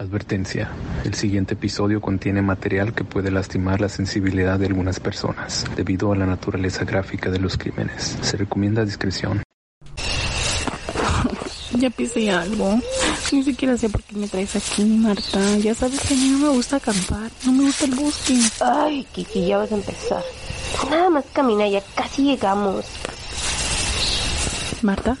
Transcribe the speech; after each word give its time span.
Advertencia. 0.00 0.70
El 1.04 1.12
siguiente 1.12 1.52
episodio 1.52 2.00
contiene 2.00 2.40
material 2.40 2.94
que 2.94 3.04
puede 3.04 3.30
lastimar 3.30 3.82
la 3.82 3.90
sensibilidad 3.90 4.58
de 4.58 4.64
algunas 4.64 4.98
personas 4.98 5.66
debido 5.76 6.10
a 6.10 6.16
la 6.16 6.24
naturaleza 6.24 6.86
gráfica 6.86 7.30
de 7.30 7.38
los 7.38 7.58
crímenes. 7.58 8.16
Se 8.22 8.38
recomienda 8.38 8.82
discreción. 8.82 9.42
Ya 11.72 11.90
pisé 11.90 12.30
algo. 12.30 12.80
Ni 13.30 13.42
siquiera 13.42 13.76
sé 13.76 13.90
por 13.90 14.02
qué 14.02 14.16
me 14.16 14.26
traes 14.26 14.56
aquí, 14.56 14.84
Marta. 14.84 15.58
Ya 15.58 15.74
sabes 15.74 16.00
que 16.00 16.14
a 16.14 16.16
mí 16.16 16.30
no 16.30 16.38
me 16.38 16.48
gusta 16.48 16.76
acampar. 16.76 17.30
No 17.44 17.52
me 17.52 17.64
gusta 17.64 17.84
el 17.84 17.94
bosque. 17.94 18.38
Ay, 18.60 19.06
Kiki, 19.12 19.48
ya 19.48 19.58
vas 19.58 19.70
a 19.70 19.74
empezar. 19.74 20.24
Nada 20.88 21.10
más 21.10 21.26
camina, 21.34 21.68
ya 21.68 21.82
casi 21.94 22.24
llegamos. 22.24 22.86
Marta, 24.80 25.18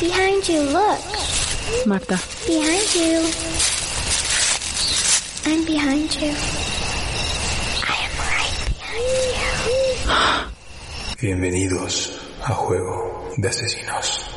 Behind 0.00 0.42
you, 0.48 0.62
look. 0.72 1.41
Marta. 1.86 2.18
Behind 2.46 2.94
you. 2.94 3.30
I'm 5.46 5.64
behind 5.64 6.14
you. 6.20 6.30
I 7.88 7.96
am 8.06 8.14
right 8.18 8.56
behind 8.68 9.06
you. 10.06 11.16
Bienvenidos 11.20 12.20
a 12.42 12.54
Juego 12.54 13.28
de 13.36 13.48
Asesinos. 13.48 14.31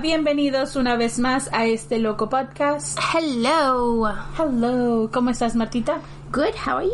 Bienvenidos 0.00 0.76
una 0.76 0.96
vez 0.96 1.18
más 1.18 1.50
a 1.52 1.66
este 1.66 1.98
loco 1.98 2.28
podcast. 2.28 2.96
Hello. 3.12 4.08
Hello, 4.38 5.10
¿cómo 5.12 5.30
estás, 5.30 5.56
Martita? 5.56 5.98
Good, 6.30 6.54
how 6.64 6.76
are 6.76 6.86
you? 6.86 6.92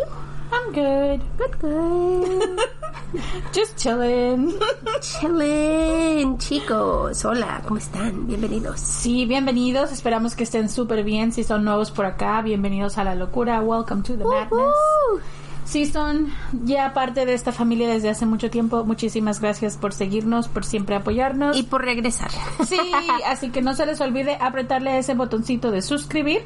I'm 0.50 0.72
good. 0.72 1.20
Good, 1.36 1.60
good. 1.60 2.58
Just 3.52 3.76
chilling. 3.76 4.54
Chilling, 5.02 6.38
chicos. 6.38 7.24
Hola, 7.26 7.60
¿cómo 7.66 7.76
están? 7.76 8.26
Bienvenidos. 8.26 8.80
Sí, 8.80 9.26
bienvenidos. 9.26 9.92
Esperamos 9.92 10.34
que 10.34 10.44
estén 10.44 10.70
súper 10.70 11.04
bien. 11.04 11.30
Si 11.32 11.44
son 11.44 11.62
nuevos 11.62 11.90
por 11.90 12.06
acá, 12.06 12.40
bienvenidos 12.40 12.96
a 12.96 13.04
la 13.04 13.14
locura. 13.14 13.60
Welcome 13.60 14.02
to 14.02 14.16
the 14.16 14.24
madness. 14.24 14.50
Woohoo. 14.50 15.43
Si 15.64 15.86
son 15.86 16.28
ya 16.64 16.92
parte 16.92 17.26
de 17.26 17.34
esta 17.34 17.50
familia 17.50 17.88
desde 17.88 18.10
hace 18.10 18.26
mucho 18.26 18.50
tiempo, 18.50 18.84
muchísimas 18.84 19.40
gracias 19.40 19.76
por 19.76 19.92
seguirnos, 19.92 20.48
por 20.48 20.64
siempre 20.64 20.94
apoyarnos. 20.94 21.56
Y 21.56 21.62
por 21.62 21.84
regresar. 21.84 22.30
Sí, 22.66 22.78
así 23.26 23.50
que 23.50 23.62
no 23.62 23.74
se 23.74 23.86
les 23.86 24.00
olvide 24.00 24.36
apretarle 24.40 24.98
ese 24.98 25.14
botoncito 25.14 25.70
de 25.70 25.82
suscribir 25.82 26.42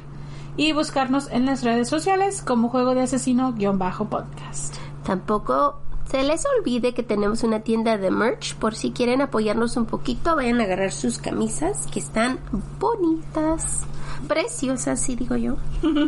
y 0.56 0.72
buscarnos 0.72 1.30
en 1.30 1.46
las 1.46 1.62
redes 1.62 1.88
sociales 1.88 2.42
como 2.42 2.68
Juego 2.68 2.94
de 2.94 3.02
Asesino-podcast. 3.02 4.74
Tampoco 5.04 5.80
se 6.10 6.22
les 6.22 6.44
olvide 6.58 6.94
que 6.94 7.02
tenemos 7.02 7.42
una 7.42 7.60
tienda 7.60 7.98
de 7.98 8.10
merch. 8.10 8.54
Por 8.54 8.74
si 8.74 8.92
quieren 8.92 9.20
apoyarnos 9.20 9.76
un 9.76 9.84
poquito, 9.84 10.36
vayan 10.36 10.60
a 10.60 10.64
agarrar 10.64 10.90
sus 10.90 11.18
camisas 11.18 11.86
que 11.86 12.00
están 12.00 12.38
bonitas, 12.78 13.84
preciosas, 14.26 15.00
sí 15.00 15.16
digo 15.16 15.36
yo. 15.36 15.56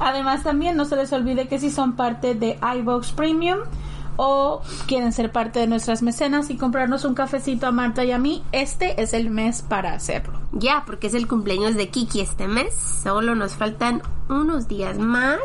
Además, 0.00 0.42
también 0.42 0.76
no 0.76 0.84
se 0.84 0.96
les 0.96 1.12
olvide 1.12 1.46
que 1.46 1.60
si 1.60 1.70
son 1.70 1.94
parte 1.94 2.34
de 2.34 2.58
iVox 2.78 3.12
Premium 3.12 3.60
o 4.18 4.60
quieren 4.86 5.12
ser 5.12 5.32
parte 5.32 5.60
de 5.60 5.68
nuestras 5.68 6.02
mecenas 6.02 6.50
y 6.50 6.56
comprarnos 6.56 7.04
un 7.04 7.14
cafecito 7.14 7.66
a 7.66 7.72
Marta 7.72 8.04
y 8.04 8.10
a 8.10 8.18
mí, 8.18 8.42
este 8.52 9.00
es 9.00 9.14
el 9.14 9.30
mes 9.30 9.62
para 9.62 9.94
hacerlo. 9.94 10.40
Ya, 10.52 10.82
porque 10.84 11.06
es 11.06 11.14
el 11.14 11.28
cumpleaños 11.28 11.76
de 11.76 11.88
Kiki 11.88 12.20
este 12.20 12.48
mes. 12.48 12.74
Solo 12.74 13.36
nos 13.36 13.54
faltan 13.54 14.02
unos 14.28 14.66
días 14.66 14.98
más. 14.98 15.38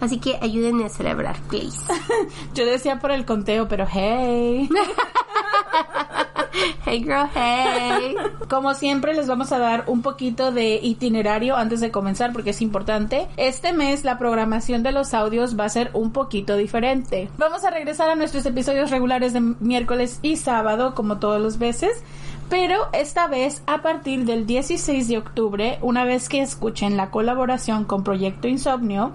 Así 0.00 0.18
que 0.18 0.36
ayúdenme 0.42 0.84
a 0.84 0.88
celebrar, 0.88 1.40
please. 1.48 1.78
Yo 2.54 2.66
decía 2.66 2.98
por 2.98 3.12
el 3.12 3.24
conteo, 3.24 3.68
pero 3.68 3.86
hey. 3.88 4.68
Hey 6.84 7.02
girl, 7.02 7.28
hey. 7.34 8.14
Como 8.48 8.74
siempre, 8.74 9.14
les 9.14 9.26
vamos 9.26 9.52
a 9.52 9.58
dar 9.58 9.84
un 9.86 10.02
poquito 10.02 10.52
de 10.52 10.76
itinerario 10.82 11.56
antes 11.56 11.80
de 11.80 11.90
comenzar 11.90 12.32
porque 12.32 12.50
es 12.50 12.62
importante. 12.62 13.28
Este 13.36 13.72
mes 13.72 14.04
la 14.04 14.18
programación 14.18 14.82
de 14.82 14.92
los 14.92 15.14
audios 15.14 15.58
va 15.58 15.64
a 15.64 15.68
ser 15.68 15.90
un 15.92 16.12
poquito 16.12 16.56
diferente. 16.56 17.28
Vamos 17.36 17.64
a 17.64 17.70
regresar 17.70 18.08
a 18.10 18.14
nuestros 18.14 18.46
episodios 18.46 18.90
regulares 18.90 19.32
de 19.32 19.40
miércoles 19.40 20.18
y 20.22 20.36
sábado, 20.36 20.94
como 20.94 21.18
todos 21.18 21.40
los 21.40 21.58
veces. 21.58 22.02
Pero 22.48 22.88
esta 22.92 23.26
vez 23.26 23.62
a 23.66 23.82
partir 23.82 24.24
del 24.24 24.46
16 24.46 25.08
de 25.08 25.18
octubre, 25.18 25.78
una 25.82 26.04
vez 26.04 26.28
que 26.30 26.40
escuchen 26.40 26.96
la 26.96 27.10
colaboración 27.10 27.84
con 27.84 28.04
Proyecto 28.04 28.48
Insomnio, 28.48 29.12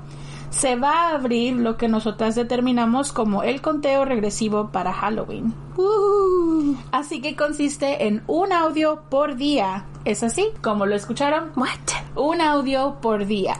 se 0.53 0.75
va 0.75 1.09
a 1.09 1.15
abrir 1.15 1.55
lo 1.55 1.77
que 1.77 1.87
nosotras 1.87 2.35
determinamos 2.35 3.11
como 3.11 3.43
el 3.43 3.61
conteo 3.61 4.05
regresivo 4.05 4.69
para 4.71 4.93
Halloween. 4.93 5.53
Woo. 5.75 6.77
Así 6.91 7.21
que 7.21 7.35
consiste 7.35 8.07
en 8.07 8.23
un 8.27 8.53
audio 8.53 9.01
por 9.09 9.35
día. 9.35 9.85
¿Es 10.05 10.21
así? 10.21 10.49
Como 10.61 10.85
lo 10.85 10.95
escucharon? 10.95 11.51
What? 11.55 11.69
Un 12.15 12.39
audio 12.39 12.97
por 13.01 13.25
día. 13.25 13.55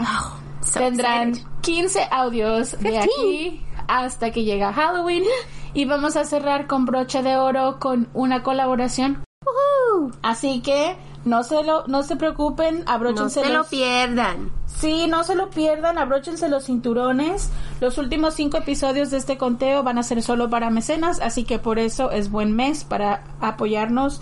So 0.62 0.80
Tendrán 0.80 1.30
excited. 1.30 1.52
15 1.62 2.08
audios 2.12 2.72
de 2.80 2.92
15. 2.92 3.00
aquí 3.00 3.66
hasta 3.88 4.32
que 4.32 4.44
llega 4.44 4.72
Halloween. 4.72 5.24
Y 5.74 5.86
vamos 5.86 6.16
a 6.16 6.26
cerrar 6.26 6.68
con 6.68 6.86
broche 6.86 7.24
de 7.24 7.36
oro 7.36 7.80
con 7.80 8.08
una 8.14 8.44
colaboración. 8.44 9.24
Woohoo. 9.44 10.12
Así 10.22 10.62
que 10.62 10.96
no 11.25 11.44
se 11.44 11.63
lo, 11.63 11.85
no 11.88 12.03
se 12.03 12.16
preocupen, 12.16 12.84
No 12.85 12.91
abróchense 12.91 13.41
se 13.44 13.50
lo 13.50 13.59
los- 13.59 13.67
pierdan. 13.67 14.51
Sí, 14.67 15.07
no 15.07 15.23
se 15.23 15.35
lo 15.35 15.50
pierdan, 15.50 15.97
abróchense 15.97 16.50
los 16.50 16.66
cinturones. 16.66 17.50
Los 17.79 17.97
últimos 17.97 18.34
cinco 18.34 18.57
episodios 18.57 19.11
de 19.11 19.17
este 19.17 19.38
conteo 19.38 19.84
van 19.84 19.97
a 19.97 20.03
ser 20.03 20.22
solo 20.23 20.50
para 20.50 20.69
mecenas, 20.69 21.22
así 21.22 21.44
que 21.44 21.59
por 21.59 21.79
eso 21.79 22.11
es 22.11 22.29
buen 22.31 22.56
mes 22.56 22.84
para 22.84 23.23
apoyarnos 23.39 24.19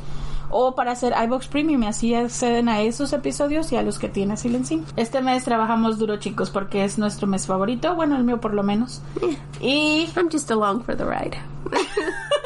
o 0.54 0.76
para 0.76 0.92
hacer 0.92 1.14
iBox 1.24 1.48
Premium 1.48 1.82
y 1.84 1.88
así 1.88 2.14
acceden 2.14 2.68
a 2.68 2.82
esos 2.82 3.14
episodios 3.14 3.72
y 3.72 3.78
a 3.78 3.84
los 3.84 3.98
que 4.00 4.10
tiene 4.10 4.36
Silencio. 4.36 4.82
Este 4.98 5.22
mes 5.22 5.46
trabajamos 5.46 5.98
duro, 5.98 6.18
chicos, 6.18 6.50
porque 6.50 6.84
es 6.84 6.98
nuestro 6.98 7.26
mes 7.26 7.48
favorito, 7.48 7.96
bueno, 7.96 8.18
el 8.18 8.26
mío 8.26 8.42
por 8.42 8.54
lo 8.54 8.62
menos. 8.62 9.02
Y 9.62 10.10
I'm 10.18 10.30
just 10.30 10.52
along 10.52 10.84
for 10.84 10.96
the 10.98 11.06
ride. 11.06 11.38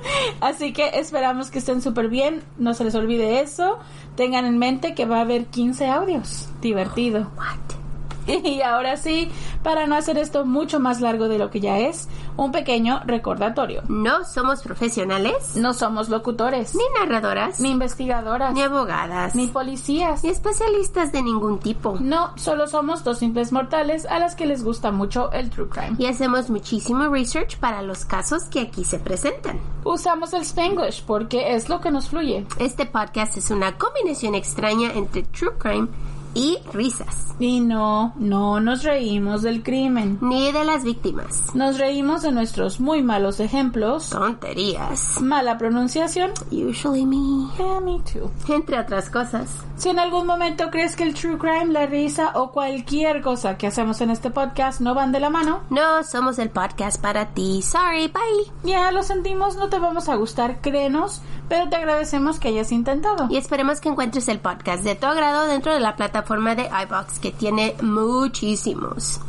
Así 0.40 0.72
que 0.72 0.90
esperamos 0.94 1.50
que 1.50 1.58
estén 1.58 1.82
súper 1.82 2.08
bien. 2.08 2.42
No 2.58 2.74
se 2.74 2.84
les 2.84 2.94
olvide 2.94 3.40
eso. 3.40 3.78
Tengan 4.16 4.44
en 4.44 4.58
mente 4.58 4.94
que 4.94 5.06
va 5.06 5.18
a 5.18 5.22
haber 5.22 5.46
15 5.46 5.86
audios. 5.88 6.48
Divertido. 6.60 7.30
What? 7.36 7.87
Y 8.48 8.62
ahora 8.62 8.96
sí, 8.96 9.30
para 9.62 9.86
no 9.86 9.96
hacer 9.96 10.18
esto 10.18 10.44
mucho 10.44 10.80
más 10.80 11.00
largo 11.00 11.28
de 11.28 11.38
lo 11.38 11.50
que 11.50 11.60
ya 11.60 11.78
es, 11.78 12.08
un 12.36 12.52
pequeño 12.52 13.00
recordatorio. 13.04 13.82
No 13.88 14.24
somos 14.24 14.62
profesionales, 14.62 15.56
No 15.56 15.74
somos 15.74 16.08
locutores, 16.08 16.74
ni 16.74 16.82
narradoras, 16.98 17.60
ni 17.60 17.70
investigadoras, 17.70 18.54
ni 18.54 18.62
abogadas, 18.62 19.34
ni 19.34 19.48
policías. 19.48 20.22
ni 20.22 20.30
especialistas 20.30 21.12
de 21.12 21.22
ningún 21.22 21.58
tipo. 21.58 21.96
No, 22.00 22.36
solo 22.36 22.66
somos 22.66 23.04
dos 23.04 23.18
simples 23.18 23.52
mortales 23.52 24.06
a 24.06 24.18
las 24.18 24.34
que 24.34 24.46
les 24.46 24.62
gusta 24.62 24.92
mucho 24.92 25.32
el 25.32 25.50
true 25.50 25.68
crime. 25.68 25.96
Y 25.98 26.06
hacemos 26.06 26.50
muchísimo 26.50 27.08
research 27.08 27.58
para 27.58 27.82
los 27.82 28.04
casos 28.04 28.44
que 28.44 28.60
aquí 28.60 28.84
se 28.84 28.98
presentan. 28.98 29.58
Usamos 29.84 30.32
el 30.32 30.42
Spanglish 30.42 31.04
porque 31.04 31.54
es 31.54 31.68
lo 31.68 31.80
que 31.80 31.90
nos 31.90 32.08
fluye. 32.08 32.46
Este 32.58 32.86
podcast 32.86 33.36
es 33.36 33.50
una 33.50 33.76
combinación 33.76 34.34
extraña 34.34 34.92
entre 34.92 35.22
true 35.22 35.52
crime 35.58 35.88
y 36.34 36.58
risas. 36.72 37.26
Y 37.40 37.60
no, 37.60 38.12
no 38.16 38.58
nos 38.60 38.82
reímos 38.82 39.42
del 39.42 39.62
crimen. 39.62 40.18
Ni 40.20 40.50
de 40.50 40.64
las 40.64 40.82
víctimas. 40.82 41.54
Nos 41.54 41.78
reímos 41.78 42.22
de 42.22 42.32
nuestros 42.32 42.80
muy 42.80 43.02
malos 43.02 43.38
ejemplos, 43.38 44.10
Tonterías. 44.10 45.20
mala 45.20 45.56
pronunciación, 45.56 46.32
Usually 46.50 47.06
me. 47.06 47.48
yeah, 47.56 47.80
me 47.80 48.00
too. 48.00 48.30
Entre 48.52 48.78
otras 48.78 49.08
cosas. 49.08 49.48
Si 49.76 49.88
en 49.88 50.00
algún 50.00 50.26
momento 50.26 50.70
crees 50.72 50.96
que 50.96 51.04
el 51.04 51.14
true 51.14 51.38
crime, 51.38 51.66
la 51.72 51.86
risa 51.86 52.32
o 52.34 52.50
cualquier 52.50 53.22
cosa 53.22 53.56
que 53.56 53.68
hacemos 53.68 54.00
en 54.00 54.10
este 54.10 54.30
podcast 54.30 54.80
no 54.80 54.94
van 54.94 55.12
de 55.12 55.20
la 55.20 55.30
mano, 55.30 55.60
No 55.70 56.02
somos 56.02 56.40
el 56.40 56.50
podcast 56.50 57.00
para 57.00 57.26
ti. 57.34 57.62
Sorry, 57.62 58.08
bye. 58.08 58.52
ya 58.72 58.90
lo 58.90 59.04
sentimos, 59.04 59.54
no 59.56 59.68
te 59.68 59.78
vamos 59.78 60.08
a 60.08 60.16
gustar, 60.16 60.60
créenos, 60.60 61.22
pero 61.48 61.68
te 61.68 61.76
agradecemos 61.76 62.40
que 62.40 62.48
hayas 62.48 62.72
intentado. 62.72 63.28
Y 63.30 63.36
esperemos 63.36 63.80
que 63.80 63.88
encuentres 63.90 64.26
el 64.26 64.40
podcast 64.40 64.82
de 64.82 64.96
tu 64.96 65.06
agrado 65.06 65.46
dentro 65.46 65.72
de 65.72 65.78
la 65.80 65.94
plataforma 65.94 66.17
de 66.22 66.70
iBox 66.84 67.18
que 67.18 67.32
tiene 67.32 67.76
muchísimos. 67.82 69.20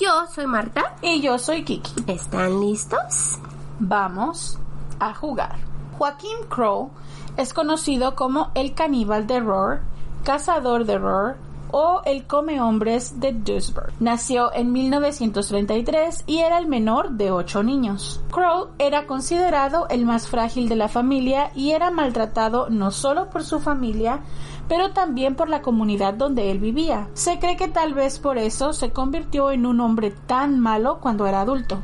Yo 0.00 0.26
soy 0.32 0.46
Marta. 0.46 0.94
Y 1.02 1.20
yo 1.20 1.38
soy 1.38 1.64
Kiki. 1.64 1.92
¿Están 2.06 2.60
listos? 2.60 3.38
Vamos 3.78 4.58
a 5.00 5.14
jugar. 5.14 5.56
Joaquín 5.98 6.36
Crow 6.48 6.90
es 7.36 7.52
conocido 7.52 8.14
como 8.14 8.50
el 8.54 8.74
caníbal 8.74 9.26
de 9.26 9.40
Roar, 9.40 9.82
cazador 10.24 10.84
de 10.84 10.98
Roar 10.98 11.36
o 11.70 12.02
el 12.04 12.26
come 12.26 12.60
hombres 12.60 13.20
de 13.20 13.32
Duisburg. 13.32 13.92
Nació 14.00 14.52
en 14.54 14.72
1933 14.72 16.24
y 16.26 16.38
era 16.38 16.58
el 16.58 16.66
menor 16.66 17.12
de 17.12 17.30
ocho 17.30 17.62
niños. 17.62 18.20
Crow 18.30 18.68
era 18.78 19.06
considerado 19.06 19.86
el 19.88 20.04
más 20.04 20.28
frágil 20.28 20.68
de 20.68 20.76
la 20.76 20.88
familia 20.88 21.50
y 21.54 21.72
era 21.72 21.90
maltratado 21.90 22.68
no 22.70 22.90
solo 22.90 23.30
por 23.30 23.44
su 23.44 23.60
familia, 23.60 24.20
pero 24.68 24.92
también 24.92 25.34
por 25.34 25.48
la 25.48 25.62
comunidad 25.62 26.14
donde 26.14 26.50
él 26.50 26.58
vivía. 26.58 27.08
Se 27.14 27.38
cree 27.38 27.56
que 27.56 27.68
tal 27.68 27.94
vez 27.94 28.18
por 28.18 28.38
eso 28.38 28.72
se 28.72 28.90
convirtió 28.90 29.50
en 29.50 29.66
un 29.66 29.80
hombre 29.80 30.10
tan 30.26 30.60
malo 30.60 30.98
cuando 31.00 31.26
era 31.26 31.40
adulto 31.40 31.80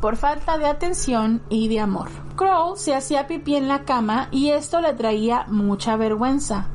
por 0.00 0.16
falta 0.16 0.58
de 0.58 0.66
atención 0.66 1.42
y 1.48 1.68
de 1.68 1.80
amor. 1.80 2.08
Crow 2.36 2.76
se 2.76 2.94
hacía 2.94 3.26
pipí 3.26 3.56
en 3.56 3.68
la 3.68 3.84
cama 3.84 4.28
y 4.30 4.50
esto 4.50 4.80
le 4.80 4.94
traía 4.94 5.44
mucha 5.48 5.96
vergüenza. 5.96 6.66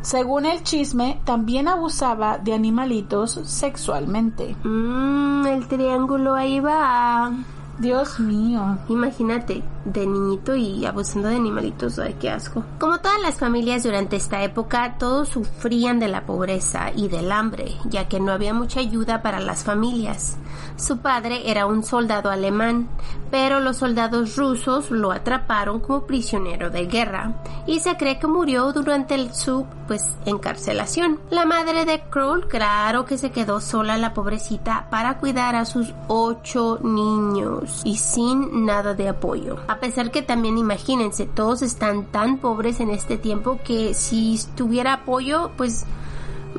Según 0.00 0.46
el 0.46 0.62
chisme, 0.62 1.20
también 1.24 1.68
abusaba 1.68 2.38
de 2.38 2.54
animalitos 2.54 3.32
sexualmente. 3.44 4.56
Mmm, 4.64 5.46
el 5.46 5.68
triángulo 5.68 6.34
ahí 6.34 6.60
va. 6.60 7.32
Dios 7.80 8.20
mío. 8.20 8.78
Imagínate, 8.90 9.62
de 9.86 10.06
niñito 10.06 10.54
y 10.54 10.84
abusando 10.84 11.28
de 11.28 11.36
animalitos, 11.36 11.98
ay, 11.98 12.14
qué 12.20 12.28
asco. 12.28 12.62
Como 12.78 12.98
todas 12.98 13.20
las 13.22 13.38
familias 13.38 13.84
durante 13.84 14.16
esta 14.16 14.42
época, 14.42 14.96
todos 14.98 15.30
sufrían 15.30 15.98
de 15.98 16.08
la 16.08 16.26
pobreza 16.26 16.92
y 16.94 17.08
del 17.08 17.32
hambre, 17.32 17.76
ya 17.86 18.06
que 18.06 18.20
no 18.20 18.32
había 18.32 18.52
mucha 18.52 18.80
ayuda 18.80 19.22
para 19.22 19.40
las 19.40 19.64
familias. 19.64 20.36
Su 20.76 20.98
padre 20.98 21.50
era 21.50 21.66
un 21.66 21.82
soldado 21.82 22.30
alemán, 22.30 22.88
pero 23.30 23.60
los 23.60 23.76
soldados 23.76 24.36
rusos 24.36 24.90
lo 24.90 25.12
atraparon 25.12 25.80
como 25.80 26.06
prisionero 26.06 26.70
de 26.70 26.86
guerra 26.86 27.34
y 27.66 27.80
se 27.80 27.96
cree 27.96 28.18
que 28.18 28.26
murió 28.26 28.72
durante 28.72 29.14
el, 29.14 29.34
su 29.34 29.66
pues 29.86 30.16
encarcelación. 30.24 31.20
La 31.30 31.44
madre 31.44 31.84
de 31.84 32.00
Kroll, 32.10 32.48
claro 32.48 33.04
que 33.04 33.18
se 33.18 33.30
quedó 33.30 33.60
sola 33.60 33.98
la 33.98 34.14
pobrecita 34.14 34.88
para 34.90 35.18
cuidar 35.18 35.54
a 35.54 35.64
sus 35.64 35.92
ocho 36.08 36.78
niños 36.82 37.82
y 37.84 37.96
sin 37.96 38.64
nada 38.64 38.94
de 38.94 39.08
apoyo. 39.08 39.58
A 39.68 39.80
pesar 39.80 40.10
que 40.10 40.22
también 40.22 40.58
imagínense, 40.58 41.26
todos 41.26 41.62
están 41.62 42.06
tan 42.06 42.38
pobres 42.38 42.80
en 42.80 42.90
este 42.90 43.18
tiempo 43.18 43.58
que 43.62 43.94
si 43.94 44.40
tuviera 44.56 44.94
apoyo, 44.94 45.50
pues 45.56 45.86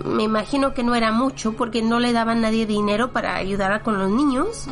me 0.05 0.23
imagino 0.23 0.73
que 0.73 0.83
no 0.83 0.95
era 0.95 1.11
mucho 1.11 1.53
porque 1.53 1.81
no 1.81 1.99
le 1.99 2.13
daban 2.13 2.41
nadie 2.41 2.65
dinero 2.65 3.11
para 3.11 3.35
ayudar 3.35 3.81
con 3.83 3.97
los 3.99 4.09
niños. 4.09 4.67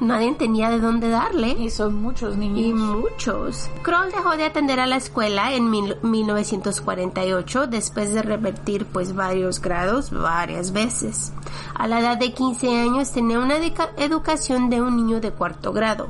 Nadie 0.00 0.32
tenía 0.34 0.70
de 0.70 0.80
dónde 0.80 1.08
darle. 1.08 1.50
Y 1.50 1.70
son 1.70 1.94
muchos 2.02 2.34
Y 2.36 2.38
niños. 2.38 2.78
muchos. 2.78 3.68
Kroll 3.82 4.10
dejó 4.10 4.36
de 4.36 4.44
atender 4.44 4.80
a 4.80 4.86
la 4.86 4.96
escuela 4.96 5.52
en 5.52 5.70
mil- 5.70 5.96
1948 6.02 7.66
después 7.66 8.12
de 8.12 8.22
revertir 8.22 8.86
pues 8.86 9.14
varios 9.14 9.60
grados 9.60 10.10
varias 10.10 10.72
veces. 10.72 11.32
A 11.74 11.86
la 11.86 12.00
edad 12.00 12.18
de 12.18 12.32
15 12.32 12.80
años 12.80 13.10
tenía 13.12 13.38
una 13.38 13.56
educa- 13.56 13.90
educación 13.96 14.70
de 14.70 14.80
un 14.82 14.96
niño 14.96 15.20
de 15.20 15.30
cuarto 15.32 15.72
grado. 15.72 16.08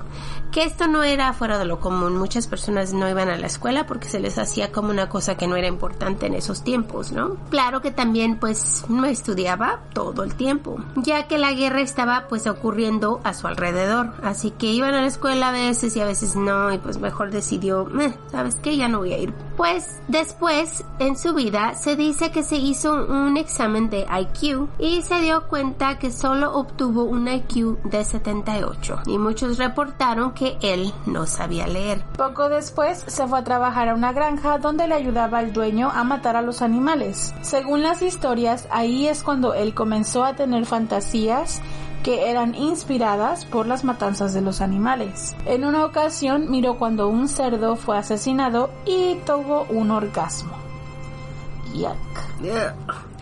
Que 0.53 0.63
esto 0.63 0.87
no 0.87 1.03
era 1.03 1.33
fuera 1.33 1.59
de 1.59 1.65
lo 1.65 1.81
común. 1.81 2.17
Muchas 2.17 2.47
personas 2.47 2.93
no 2.93 3.09
iban 3.11 3.29
a 3.29 3.37
la 3.37 3.47
escuela 3.49 3.87
porque 3.87 4.09
se 4.09 4.21
les 4.21 4.39
hacía 4.39 4.71
como 4.71 4.91
una 4.91 5.09
cosa 5.09 5.37
que 5.37 5.49
no 5.49 5.57
era 5.57 5.67
importante 5.67 6.27
en 6.27 6.35
esos 6.35 6.63
tiempos, 6.63 7.11
¿no? 7.11 7.37
Claro 7.51 7.81
que 7.83 7.91
también 7.91 8.39
pues 8.45 8.85
no 8.91 9.07
estudiaba 9.07 9.81
todo 9.95 10.23
el 10.23 10.35
tiempo, 10.35 10.77
ya 10.97 11.27
que 11.29 11.39
la 11.39 11.53
guerra 11.53 11.81
estaba 11.81 12.27
pues 12.29 12.47
ocurriendo 12.47 13.23
a 13.25 13.33
su 13.33 13.47
alrededor. 13.47 14.13
Así 14.23 14.51
que 14.51 14.67
iban 14.67 14.93
a 14.93 15.01
la 15.01 15.07
escuela 15.07 15.49
a 15.49 15.53
veces 15.53 15.97
y 15.97 16.01
a 16.03 16.05
veces 16.05 16.37
no 16.37 16.71
y 16.71 16.77
pues 16.77 16.99
mejor 16.99 17.31
decidió, 17.31 17.89
"Eh, 17.99 18.13
¿sabes 18.31 18.57
qué? 18.57 18.77
Ya 18.77 18.87
no 18.87 18.99
voy 18.99 19.15
a 19.15 19.19
ir. 19.19 19.33
Pues 19.57 19.99
después 20.09 20.85
en 20.99 21.17
su 21.17 21.33
vida 21.33 21.75
se 21.75 21.97
dice 21.97 22.33
que 22.33 22.43
se 22.43 22.57
hizo 22.57 22.93
un 22.93 23.39
examen 23.39 23.89
de 23.89 24.01
IQ 24.11 24.69
y 24.79 25.01
se 25.01 25.21
dio 25.21 25.47
cuenta 25.49 25.99
que 25.99 26.11
solo 26.11 26.55
obtuvo 26.55 27.05
un 27.05 27.27
IQ 27.27 27.79
de 27.85 28.05
78 28.05 28.99
y 29.07 29.17
muchos 29.17 29.57
reportaron 29.57 30.33
que 30.33 30.59
él 30.61 30.93
no 31.07 31.27
sabía 31.27 31.67
leer. 31.67 32.05
Poco 32.19 32.51
después 32.51 33.05
se 33.07 33.27
fue 33.27 33.39
a 33.39 33.45
trabajar 33.45 33.89
a 33.89 33.95
una 33.95 34.13
granja 34.13 34.59
donde 34.59 34.87
le 34.87 34.97
ayudaba 34.97 35.39
al 35.39 35.55
dueño 35.55 35.91
a 35.91 36.05
matar 36.05 36.37
a 36.37 36.43
los 36.43 36.61
animales. 36.61 37.33
Según 37.41 37.83
las 37.83 38.03
historias, 38.03 38.34
ahí 38.71 39.07
es 39.07 39.23
cuando 39.23 39.55
él 39.55 39.75
comenzó 39.75 40.25
a 40.25 40.35
tener 40.35 40.67
fantasías 40.67 41.61
que 42.03 42.31
eran 42.31 42.55
inspiradas 42.55 43.45
por 43.47 43.67
las 43.67 43.83
matanzas 43.85 44.35
de 44.35 44.43
los 44.43 44.61
animales. 44.61 45.35
En 45.47 45.65
una 45.65 45.85
ocasión 45.85 46.51
miró 46.51 46.77
cuando 46.79 47.09
un 47.09 47.29
cerdo 47.29 47.77
fue 47.77 47.97
asesinado 47.97 48.71
y 48.85 49.17
tuvo 49.25 49.67
un 49.71 49.91
orgasmo. 49.91 50.53
Yuck. 51.75 53.14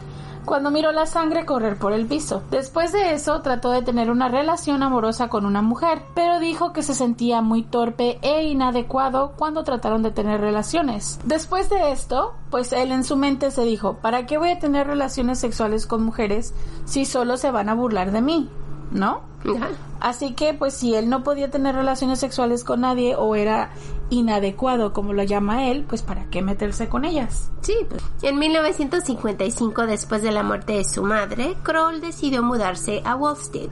Cuando 0.45 0.71
miró 0.71 0.93
la 0.93 1.07
sangre 1.07 1.47
correr 1.47 1.79
por 1.79 1.93
el 1.93 2.07
piso. 2.07 2.43
Después 2.51 2.93
de 2.93 3.15
eso 3.15 3.41
trató 3.43 3.71
de 3.71 3.83
tener 3.83 4.11
una 4.11 4.29
relación 4.29 4.83
amorosa 4.83 5.29
con 5.29 5.47
una 5.47 5.63
mujer, 5.63 6.03
pero 6.15 6.41
dijo 6.41 6.73
que 6.73 6.83
se 6.83 6.95
sentía 6.95 7.41
muy 7.43 7.63
torpe 7.63 8.19
e 8.23 8.45
inadecuado 8.45 9.33
cuando 9.37 9.65
trataron 9.65 10.03
de 10.03 10.11
tener 10.11 10.41
relaciones. 10.41 11.21
Después 11.25 11.71
de 11.71 11.93
esto, 11.93 12.35
pues 12.51 12.73
él 12.73 12.93
en 12.93 13.05
su 13.05 13.17
mente 13.17 13.51
se 13.51 13.63
dijo, 13.63 13.95
¿para 13.95 14.27
qué 14.27 14.39
voy 14.39 14.51
a 14.51 14.59
tener 14.59 14.87
relaciones 14.87 15.39
sexuales 15.39 15.87
con 15.87 16.03
mujeres 16.03 16.55
si 16.85 17.05
solo 17.05 17.37
se 17.37 17.51
van 17.51 17.69
a 17.69 17.75
burlar 17.75 18.11
de 18.11 18.23
mí? 18.23 18.51
¿No? 18.93 19.23
Ajá. 19.45 19.71
Así 20.01 20.35
que, 20.35 20.55
pues 20.55 20.75
si 20.75 20.95
él 20.95 21.09
no 21.09 21.23
podía 21.23 21.51
tener 21.51 21.75
relaciones 21.75 22.19
sexuales 22.19 22.65
con 22.65 22.81
nadie 22.81 23.15
o 23.17 23.35
era 23.35 23.71
inadecuado, 24.11 24.93
como 24.93 25.13
lo 25.13 25.23
llama 25.23 25.69
él, 25.69 25.85
pues 25.89 26.03
¿para 26.03 26.25
qué 26.25 26.43
meterse 26.43 26.89
con 26.89 27.05
ellas? 27.05 27.51
Sí, 27.61 27.75
pues. 27.89 28.03
En 28.23 28.39
1955, 28.39 29.87
después 29.87 30.23
de 30.23 30.33
la 30.33 30.43
muerte 30.43 30.75
de 30.75 30.85
su 30.85 31.03
madre, 31.03 31.57
Kroll 31.63 32.01
decidió 32.01 32.43
mudarse 32.43 33.03
a 33.05 33.15
Wolfstead, 33.15 33.71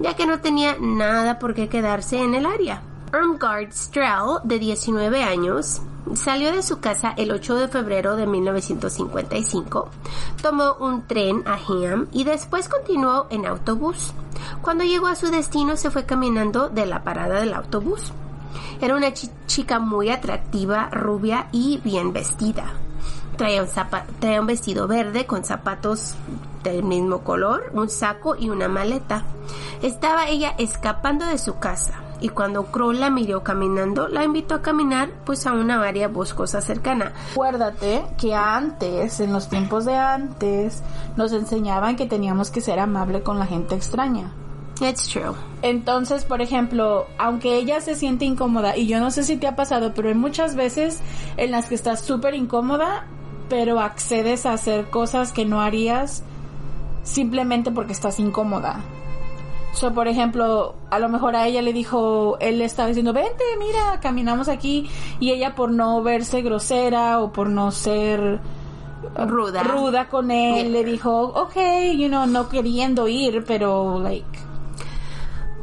ya 0.00 0.14
que 0.14 0.26
no 0.26 0.40
tenía 0.40 0.76
nada 0.80 1.38
por 1.38 1.54
qué 1.54 1.68
quedarse 1.68 2.22
en 2.22 2.34
el 2.34 2.46
área. 2.46 2.82
Irmgard 3.12 3.72
Strell, 3.72 4.40
de 4.44 4.58
19 4.58 5.22
años, 5.22 5.80
salió 6.14 6.52
de 6.52 6.62
su 6.62 6.80
casa 6.80 7.14
el 7.16 7.30
8 7.30 7.54
de 7.56 7.68
febrero 7.68 8.16
de 8.16 8.26
1955, 8.26 9.88
tomó 10.42 10.74
un 10.80 11.06
tren 11.06 11.42
a 11.46 11.54
Ham 11.54 12.08
y 12.12 12.24
después 12.24 12.68
continuó 12.68 13.26
en 13.30 13.46
autobús. 13.46 14.12
Cuando 14.62 14.84
llegó 14.84 15.06
a 15.08 15.14
su 15.16 15.30
destino 15.30 15.76
se 15.76 15.90
fue 15.90 16.04
caminando 16.06 16.68
de 16.68 16.86
la 16.86 17.02
parada 17.02 17.40
del 17.40 17.54
autobús. 17.54 18.12
Era 18.80 18.94
una 18.96 19.12
chi- 19.12 19.30
chica 19.46 19.78
muy 19.78 20.10
atractiva, 20.10 20.88
rubia 20.90 21.48
y 21.52 21.78
bien 21.78 22.12
vestida. 22.12 22.72
Traía 23.36 23.62
un 24.40 24.46
vestido 24.46 24.88
verde 24.88 25.26
con 25.26 25.44
zapatos 25.44 26.14
del 26.64 26.82
mismo 26.82 27.20
color, 27.20 27.70
un 27.72 27.88
saco 27.88 28.34
y 28.36 28.50
una 28.50 28.68
maleta. 28.68 29.24
Estaba 29.82 30.26
ella 30.28 30.54
escapando 30.58 31.24
de 31.26 31.38
su 31.38 31.58
casa 31.58 31.94
y 32.20 32.28
cuando 32.30 32.66
Crow 32.66 32.92
la 32.92 33.10
miró 33.10 33.42
caminando, 33.42 34.08
la 34.08 34.24
invitó 34.24 34.56
a 34.56 34.62
caminar 34.62 35.10
pues 35.24 35.46
a 35.46 35.52
una 35.52 35.82
área 35.82 36.08
boscosa 36.08 36.60
cercana. 36.60 37.12
Acuérdate 37.32 38.04
que 38.18 38.34
antes, 38.34 39.20
en 39.20 39.32
los 39.32 39.48
tiempos 39.48 39.84
de 39.84 39.96
antes, 39.96 40.82
nos 41.16 41.32
enseñaban 41.32 41.96
que 41.96 42.06
teníamos 42.06 42.50
que 42.50 42.60
ser 42.60 42.78
amable 42.78 43.22
con 43.22 43.38
la 43.38 43.46
gente 43.46 43.74
extraña. 43.74 44.32
It's 44.80 45.08
true. 45.08 45.34
Entonces, 45.62 46.24
por 46.24 46.40
ejemplo, 46.40 47.06
aunque 47.18 47.56
ella 47.56 47.80
se 47.80 47.96
siente 47.96 48.24
incómoda, 48.24 48.76
y 48.76 48.86
yo 48.86 49.00
no 49.00 49.10
sé 49.10 49.24
si 49.24 49.36
te 49.36 49.48
ha 49.48 49.56
pasado, 49.56 49.92
pero 49.94 50.08
hay 50.08 50.14
muchas 50.14 50.54
veces 50.54 51.00
en 51.36 51.50
las 51.50 51.66
que 51.66 51.74
estás 51.74 52.00
súper 52.00 52.34
incómoda, 52.34 53.06
pero 53.48 53.80
accedes 53.80 54.46
a 54.46 54.52
hacer 54.52 54.88
cosas 54.90 55.32
que 55.32 55.44
no 55.44 55.60
harías 55.60 56.22
simplemente 57.02 57.70
porque 57.72 57.92
estás 57.92 58.20
incómoda. 58.20 58.80
So, 59.78 59.92
por 59.94 60.08
ejemplo, 60.08 60.74
a 60.90 60.98
lo 60.98 61.08
mejor 61.08 61.36
a 61.36 61.46
ella 61.46 61.62
le 61.62 61.72
dijo, 61.72 62.36
él 62.40 62.58
le 62.58 62.64
estaba 62.64 62.88
diciendo, 62.88 63.12
vente, 63.12 63.44
mira, 63.60 64.00
caminamos 64.00 64.48
aquí, 64.48 64.90
y 65.20 65.30
ella 65.30 65.54
por 65.54 65.70
no 65.70 66.02
verse 66.02 66.42
grosera 66.42 67.20
o 67.20 67.30
por 67.32 67.48
no 67.48 67.70
ser 67.70 68.40
ruda. 69.16 69.62
ruda 69.62 70.08
con 70.08 70.32
él, 70.32 70.64
Yeah. 70.64 70.82
le 70.82 70.84
dijo, 70.84 71.12
ok, 71.16 71.54
you 71.96 72.08
know, 72.08 72.26
no 72.26 72.48
queriendo 72.48 73.06
ir, 73.06 73.44
pero 73.46 74.00
like, 74.00 74.26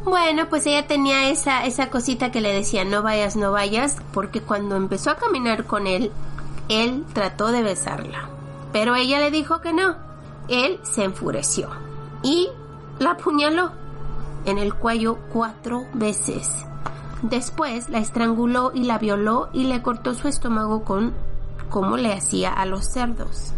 Bueno, 0.06 0.48
pues 0.50 0.66
ella 0.66 0.88
tenía 0.88 1.30
esa, 1.30 1.66
esa 1.66 1.90
cosita 1.90 2.32
que 2.32 2.40
le 2.40 2.54
decía, 2.54 2.86
no 2.86 3.02
vayas, 3.04 3.36
no 3.36 3.52
vayas, 3.52 3.98
porque 4.14 4.40
cuando 4.40 4.78
empezó 4.78 5.10
a 5.10 5.16
caminar 5.18 5.66
con 5.66 5.88
él, 5.88 6.10
él 6.70 7.04
trató 7.12 7.48
de 7.52 7.64
besarla. 7.64 8.30
Pero 8.72 8.96
ella 8.96 9.20
le 9.20 9.30
dijo 9.32 9.60
que 9.60 9.74
no. 9.74 9.98
Él 10.48 10.80
se 10.84 11.04
enfureció 11.04 11.70
y 12.24 12.48
la 13.00 13.12
apuñaló 13.12 13.72
en 14.46 14.58
el 14.58 14.74
cuello 14.74 15.18
cuatro 15.32 15.84
veces. 15.94 16.50
Después 17.22 17.90
la 17.90 18.00
estranguló 18.00 18.72
y 18.74 18.84
la 18.84 18.98
violó 18.98 19.50
y 19.54 19.64
le 19.66 19.82
cortó 19.82 20.14
su 20.14 20.28
estómago 20.28 20.84
con 20.84 21.14
como 21.70 21.98
le 21.98 22.14
hacía 22.14 22.52
a 22.54 22.66
los 22.66 22.86
cerdos. 22.86 23.52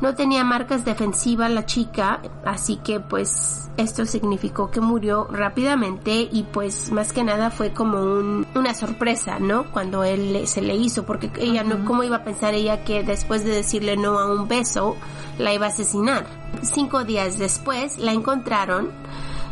No 0.00 0.14
tenía 0.14 0.44
marcas 0.44 0.84
defensivas 0.84 1.50
la 1.50 1.64
chica, 1.66 2.20
así 2.44 2.76
que 2.76 3.00
pues 3.00 3.70
esto 3.76 4.04
significó 4.04 4.70
que 4.70 4.80
murió 4.80 5.26
rápidamente 5.30 6.28
y 6.30 6.42
pues 6.42 6.92
más 6.92 7.12
que 7.12 7.24
nada 7.24 7.50
fue 7.50 7.72
como 7.72 8.00
un- 8.02 8.46
una 8.54 8.74
sorpresa, 8.74 9.38
¿no? 9.38 9.70
Cuando 9.72 10.04
él 10.04 10.46
se 10.46 10.60
le 10.60 10.74
hizo, 10.76 11.04
porque 11.04 11.30
ella 11.38 11.62
no, 11.64 11.84
¿cómo 11.86 12.02
iba 12.02 12.16
a 12.16 12.24
pensar 12.24 12.54
ella 12.54 12.84
que 12.84 13.02
después 13.02 13.44
de 13.44 13.52
decirle 13.52 13.96
no 13.96 14.18
a 14.18 14.30
un 14.30 14.46
beso, 14.46 14.96
la 15.38 15.54
iba 15.54 15.66
a 15.66 15.70
asesinar? 15.70 16.26
Cinco 16.62 17.04
días 17.04 17.38
después 17.38 17.96
la 17.98 18.12
encontraron 18.12 18.90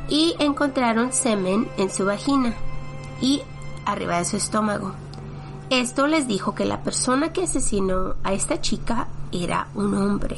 y 0.09 0.35
encontraron 0.39 1.13
semen 1.13 1.69
en 1.77 1.91
su 1.91 2.05
vagina 2.05 2.55
y 3.21 3.43
arriba 3.87 4.19
de 4.19 4.25
su 4.25 4.37
estómago. 4.37 4.93
Esto 5.71 6.07
les 6.07 6.29
dijo 6.29 6.55
que 6.55 6.65
la 6.65 6.83
persona 6.83 7.33
que 7.33 7.45
asesinó 7.45 8.15
a 8.25 8.33
esta 8.33 8.61
chica 8.61 9.09
era 9.33 9.69
un 9.75 9.95
hombre. 9.95 10.37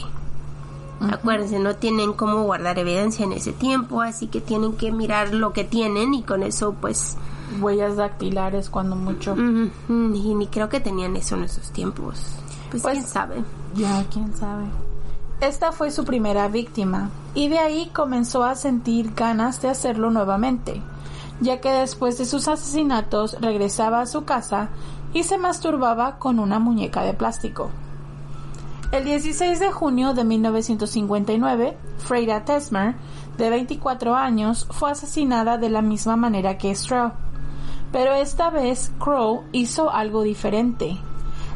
Acuérdense, 1.00 1.59
no 1.59 1.75
tienen 1.76 2.12
cómo 2.12 2.44
guardar 2.44 2.78
evidencia 2.78 3.25
en 3.25 3.33
ese 3.33 3.52
tiempo, 3.52 4.00
así 4.00 4.28
que 4.28 4.40
tienen 4.40 4.75
que 4.75 4.92
mirar 4.92 5.35
lo 5.35 5.52
que 5.52 5.64
tienen 5.64 6.14
y 6.14 6.23
con 6.23 6.42
eso 6.44 6.75
pues... 6.80 7.16
huellas 7.61 7.97
dactilares 7.97 8.71
cuando 8.71 8.94
mucho. 8.97 9.35
y 9.37 10.35
ni 10.35 10.47
creo 10.47 10.68
que 10.68 10.80
tenían 10.80 11.16
eso 11.16 11.35
en 11.35 11.44
esos 11.44 11.71
tiempos. 11.73 12.21
Pues, 12.71 12.83
Pues- 12.83 12.94
quién 12.99 13.06
sabe. 13.06 13.44
Ya, 13.75 14.04
quién 14.12 14.35
sabe. 14.37 14.64
Esta 15.44 15.72
fue 15.72 15.90
su 15.90 16.06
primera 16.06 16.48
víctima 16.48 17.10
y 17.34 17.48
de 17.48 17.58
ahí 17.58 17.90
comenzó 17.92 18.44
a 18.44 18.54
sentir 18.54 19.12
ganas 19.14 19.60
de 19.60 19.68
hacerlo 19.68 20.10
nuevamente, 20.10 20.80
ya 21.38 21.60
que 21.60 21.68
después 21.68 22.16
de 22.16 22.24
sus 22.24 22.48
asesinatos 22.48 23.38
regresaba 23.42 24.00
a 24.00 24.06
su 24.06 24.24
casa 24.24 24.70
y 25.12 25.24
se 25.24 25.36
masturbaba 25.36 26.18
con 26.18 26.38
una 26.38 26.58
muñeca 26.60 27.02
de 27.02 27.12
plástico. 27.12 27.70
El 28.90 29.04
16 29.04 29.60
de 29.60 29.70
junio 29.70 30.14
de 30.14 30.24
1959, 30.24 31.76
Freida 31.98 32.46
Tesmer, 32.46 32.94
de 33.36 33.50
24 33.50 34.16
años, 34.16 34.66
fue 34.70 34.92
asesinada 34.92 35.58
de 35.58 35.68
la 35.68 35.82
misma 35.82 36.16
manera 36.16 36.56
que 36.56 36.74
Straw. 36.74 37.12
Pero 37.92 38.14
esta 38.14 38.48
vez 38.48 38.92
Crow 38.98 39.42
hizo 39.52 39.90
algo 39.90 40.22
diferente. 40.22 40.98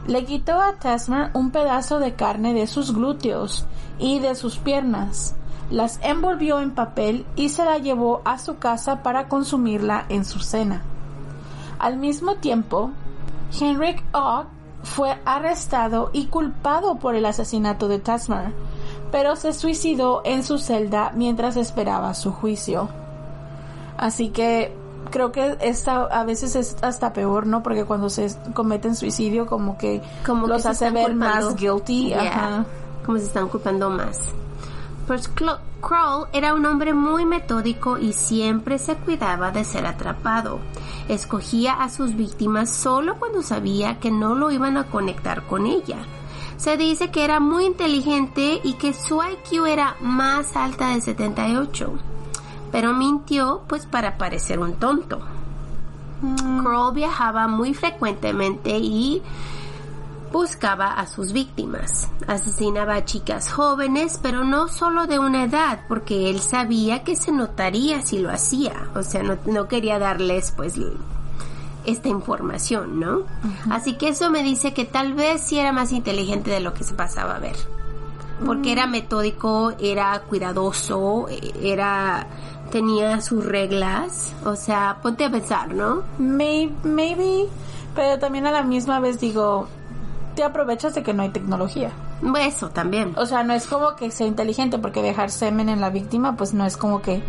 Le 0.09 0.25
quitó 0.25 0.63
a 0.63 0.73
Tesmer 0.73 1.31
un 1.35 1.51
pedazo 1.51 1.99
de 1.99 2.15
carne 2.15 2.55
de 2.55 2.67
sus 2.67 2.95
glúteos 2.95 3.67
y 3.99 4.21
de 4.21 4.35
sus 4.35 4.57
piernas, 4.57 5.37
las 5.71 6.01
envolvió 6.03 6.61
en 6.61 6.71
papel 6.71 7.27
y 7.37 7.51
se 7.51 7.63
la 7.67 7.77
llevó 7.77 8.23
a 8.25 8.39
su 8.39 8.57
casa 8.57 9.03
para 9.03 9.29
consumirla 9.29 10.07
en 10.09 10.25
su 10.25 10.39
cena. 10.39 10.81
Al 11.79 11.99
mismo 11.99 12.37
tiempo, 12.37 12.91
Henrik 13.61 14.03
Ogg 14.15 14.47
fue 14.83 15.19
arrestado 15.27 16.09
y 16.15 16.29
culpado 16.29 16.95
por 16.95 17.15
el 17.15 17.27
asesinato 17.27 17.87
de 17.87 17.99
Tesmer, 17.99 18.55
pero 19.13 19.37
se 19.37 19.53
suicidó 19.53 20.23
en 20.25 20.43
su 20.43 20.57
celda 20.57 21.13
mientras 21.15 21.59
esperaba 21.59 22.15
su 22.15 22.33
juicio. 22.33 22.89
Así 23.99 24.31
que 24.31 24.75
creo 25.11 25.33
que 25.33 25.57
esta 25.61 26.03
a 26.05 26.25
veces 26.25 26.57
es 26.57 26.77
hasta 26.83 27.13
peor, 27.13 27.47
¿no? 27.47 27.63
Porque 27.63 27.85
cuando 27.85 28.09
se 28.11 28.35
cometen 28.55 28.95
suicidio 28.97 29.47
como 29.47 29.77
que 29.79 30.03
Como 30.27 30.47
los 30.47 30.67
hace 30.67 30.91
ver 30.91 31.11
culpando. 31.11 31.47
más 31.51 31.57
guilty. 31.57 32.07
Yeah, 32.09 32.21
Ajá. 32.23 32.65
Como 33.05 33.19
se 33.19 33.25
están 33.25 33.49
culpando 33.49 33.91
más. 33.91 34.19
Pues 35.07 35.29
Kroll 35.29 36.27
era 36.33 36.53
un 36.53 36.67
hombre 36.67 36.93
muy 36.93 37.25
metódico 37.25 37.97
y 37.97 38.13
siempre 38.13 38.79
se 38.79 38.95
cuidaba 38.97 39.51
de 39.51 39.65
ser 39.65 39.87
atrapado. 39.87 40.59
Escogía 41.09 41.73
a 41.73 41.89
sus 41.89 42.15
víctimas 42.15 42.69
solo 42.71 43.17
cuando 43.19 43.43
sabía 43.43 43.99
que 44.01 44.11
no 44.11 44.35
lo 44.35 44.51
iban 44.51 44.77
a 44.77 44.85
conectar 44.85 45.47
con 45.47 45.67
ella. 45.67 45.97
Se 46.59 46.77
dice 46.77 47.11
que 47.11 47.25
era 47.25 47.41
muy 47.41 47.65
inteligente 47.65 48.61
y 48.63 48.75
que 48.75 48.93
su 48.93 49.23
IQ 49.23 49.65
era 49.67 49.97
más 50.01 50.57
alta 50.57 50.89
de 50.89 51.01
78. 51.01 51.93
Pero 52.73 52.93
mintió 52.93 53.63
pues 53.69 53.87
para 53.87 54.19
parecer 54.19 54.59
un 54.59 54.75
tonto. 54.75 55.21
Kroll 56.63 56.95
viajaba 56.95 57.47
muy 57.47 57.75
frecuentemente 57.75 58.79
y 58.79 59.23
buscaba 60.33 60.93
a 60.93 61.07
sus 61.07 61.33
víctimas. 61.33 62.09
Asesinaba 62.27 62.95
a 62.95 63.05
chicas 63.05 63.51
jóvenes, 63.51 64.19
pero 64.23 64.45
no 64.45 64.69
solo 64.69 65.07
de 65.07 65.19
una 65.19 65.45
edad, 65.45 65.81
porque 65.89 66.31
él 66.31 66.41
sabía 66.41 67.05
que 67.05 67.17
se 67.17 67.33
notaría 67.33 68.03
si 68.03 68.19
lo 68.19 68.31
hacía. 68.31 68.89
O 68.95 69.03
sea, 69.03 69.23
no, 69.23 69.39
no 69.47 69.69
quería 69.69 69.99
darles 69.99 70.53
pues 70.53 70.75
esta 71.85 72.09
información, 72.09 73.01
¿no? 73.01 73.23
Así 73.71 73.95
que 73.95 74.09
eso 74.09 74.31
me 74.31 74.43
dice 74.43 74.75
que 74.75 74.85
tal 74.85 75.15
vez 75.15 75.41
sí 75.41 75.59
era 75.59 75.73
más 75.73 75.93
inteligente 75.93 76.51
de 76.51 76.61
lo 76.61 76.75
que 76.75 76.85
se 76.85 76.95
pasaba 76.95 77.37
a 77.37 77.39
ver. 77.39 77.57
Porque 78.45 78.73
era 78.73 78.87
metódico, 78.87 79.73
era 79.81 80.21
cuidadoso, 80.29 81.27
eh, 81.29 81.53
era 81.63 82.27
tenía 82.71 83.21
sus 83.23 83.45
reglas, 83.45 84.35
o 84.45 84.55
sea, 84.55 84.99
ponte 85.03 85.25
a 85.25 85.31
pensar, 85.31 85.75
¿no? 85.75 86.03
May- 86.19 86.71
maybe, 86.85 87.47
pero 87.95 88.19
también 88.19 88.47
a 88.47 88.53
la 88.53 88.63
misma 88.63 89.01
vez 89.01 89.19
digo, 89.21 89.67
te 90.37 90.45
aprovechas 90.45 90.95
de 90.95 91.03
que 91.03 91.15
no 91.15 91.23
hay 91.23 91.31
tecnología. 91.31 91.91
Eso 92.39 92.69
también. 92.71 93.15
O 93.17 93.27
sea, 93.27 93.43
no 93.43 93.55
es 93.55 93.67
como 93.67 93.97
que 93.97 94.11
sea 94.11 94.27
inteligente 94.27 94.79
porque 94.79 95.03
dejar 95.03 95.31
semen 95.31 95.69
en 95.69 95.81
la 95.81 95.89
víctima, 95.91 96.37
pues 96.37 96.53
no 96.53 96.67
es 96.67 96.77
como 96.77 97.01
que 97.01 97.23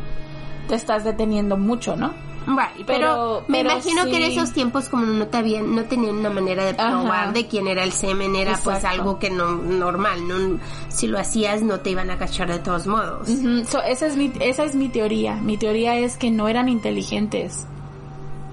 te 0.68 0.76
estás 0.76 1.04
deteniendo 1.06 1.58
mucho, 1.58 1.96
¿no? 1.96 2.12
Right, 2.48 2.86
pero, 2.86 2.86
Pero- 2.88 3.44
me 3.48 3.58
pero 3.60 3.72
imagino 3.74 4.06
que 4.06 4.16
en 4.18 4.24
esos 4.32 4.54
tiempos 4.54 4.90
como 4.90 5.06
no 5.06 5.28
te 5.28 5.38
habían, 5.38 5.76
no 5.76 5.84
tenían 5.84 6.18
una 6.18 6.30
manera 6.30 6.64
de 6.66 6.72
Ajá. 6.72 6.90
probar 7.02 7.34
de 7.34 7.48
quién 7.48 7.68
era 7.68 7.84
el 7.84 7.92
semen, 7.92 8.36
era 8.36 8.58
pues 8.64 8.84
algo 8.86 9.20
que 9.20 9.30
no 9.30 9.52
normal, 9.52 10.28
no 10.28 10.60
si 10.88 11.08
lo 11.08 11.20
hacías 11.20 11.62
no 11.62 11.80
te 11.82 11.92
iban 11.92 12.10
a 12.10 12.18
cachar 12.18 12.50
de 12.50 12.60
todos 12.60 12.88
modos. 12.88 13.30
Ujú, 13.30 13.66
so, 13.70 13.82
esa, 13.84 14.08
es 14.08 14.16
mi, 14.18 14.32
esa 14.40 14.64
es 14.64 14.74
mi 14.76 14.90
teoría. 14.90 15.36
Mi 15.36 15.58
teoría 15.58 15.96
es 15.98 16.18
que 16.18 16.32
no 16.32 16.48
eran 16.48 16.70
inteligentes, 16.70 17.68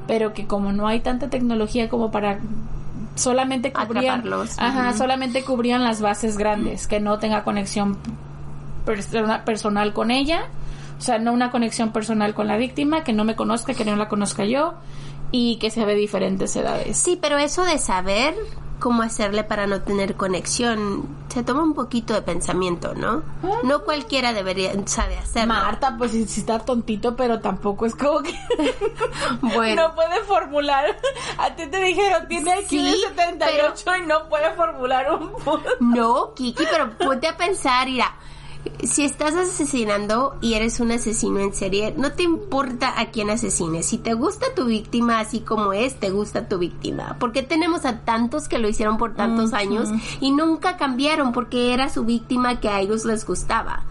pero 0.07 0.35
que 0.35 0.47
como 0.47 0.73
no 0.73 0.87
hay 0.88 1.00
tanta 1.00 1.31
tecnología 1.31 1.88
como 1.88 2.11
para 2.11 2.38
solamente 3.14 3.73
cubrían, 3.73 4.21
Atraparlos. 4.21 4.59
ajá, 4.59 4.93
solamente 4.93 5.43
cubrían 5.43 5.83
las 5.83 6.02
bases 6.02 6.37
grandes, 6.37 6.87
que 6.87 7.00
no 7.00 7.19
tenga 7.19 7.45
conexión 7.45 7.97
persona- 8.85 9.45
personal 9.45 9.93
con 9.95 10.11
ella, 10.11 10.45
o 10.98 11.00
sea, 11.00 11.18
no 11.18 11.32
una 11.32 11.50
conexión 11.50 11.92
personal 11.92 12.34
con 12.34 12.46
la 12.48 12.56
víctima, 12.56 13.04
que 13.04 13.12
no 13.12 13.24
me 13.24 13.36
conozca, 13.36 13.74
que 13.74 13.84
no 13.84 13.96
la 13.96 14.08
conozca 14.08 14.44
yo 14.44 14.74
y 15.32 15.56
que 15.56 15.70
sea 15.70 15.86
de 15.86 15.94
diferentes 15.94 16.54
edades. 16.56 16.96
Sí, 16.96 17.18
pero 17.20 17.38
eso 17.38 17.64
de 17.64 17.78
saber 17.78 18.34
cómo 18.78 19.02
hacerle 19.02 19.42
para 19.42 19.66
no 19.66 19.80
tener 19.82 20.16
conexión 20.16 21.08
se 21.28 21.42
toma 21.42 21.62
un 21.62 21.74
poquito 21.74 22.12
de 22.14 22.22
pensamiento, 22.22 22.94
¿no? 22.94 23.22
No 23.62 23.84
cualquiera 23.84 24.32
debería 24.32 24.72
sabe 24.86 25.16
hacerlo. 25.16 25.54
Marta, 25.54 25.96
pues 25.96 26.12
sí, 26.12 26.22
está 26.22 26.58
tontito, 26.58 27.16
pero 27.16 27.40
tampoco 27.40 27.86
es 27.86 27.94
como 27.94 28.20
que 28.22 28.38
Bueno. 29.40 29.88
no 29.88 29.94
puede 29.94 30.20
formular. 30.24 30.96
A 31.38 31.54
ti 31.56 31.66
te 31.66 31.82
dijeron, 31.82 32.28
tiene 32.28 32.56
de 32.56 32.66
Sí, 32.66 33.02
78 33.08 33.96
y 34.02 34.06
no 34.06 34.28
puede 34.28 34.52
formular 34.54 35.12
un 35.12 35.32
punto. 35.32 35.68
No, 35.80 36.34
Kiki, 36.34 36.64
pero 36.70 36.90
ponte 36.98 37.26
a 37.28 37.36
pensar, 37.36 37.86
mira, 37.86 38.14
si 38.82 39.04
estás 39.04 39.35
asesinando 39.35 40.37
y 40.40 40.54
eres 40.54 40.80
un 40.80 40.90
asesino 40.92 41.40
en 41.40 41.54
serie, 41.54 41.94
no 41.96 42.12
te 42.12 42.23
importa 42.23 42.99
a 43.00 43.06
quién 43.11 43.30
asesines. 43.30 43.87
Si 43.87 43.99
te 43.99 44.14
gusta 44.14 44.46
tu 44.54 44.66
víctima 44.66 45.20
así 45.20 45.40
como 45.40 45.73
es, 45.73 45.96
te 45.99 46.11
gusta 46.11 46.49
tu 46.49 46.58
víctima. 46.58 47.16
Porque 47.18 47.42
tenemos 47.42 47.85
a 47.85 48.00
tantos 48.00 48.49
que 48.49 48.58
lo 48.58 48.68
hicieron 48.68 48.96
por 48.99 49.14
tantos 49.14 49.52
años 49.52 49.88
y 50.20 50.30
nunca 50.30 50.76
cambiaron 50.76 51.32
porque 51.32 51.73
era 51.75 51.88
su 51.88 52.04
víctima 52.04 52.61
que 52.61 52.68
a 52.68 52.80
ellos 52.80 53.04
les 53.04 53.26
gustaba. 53.26 53.85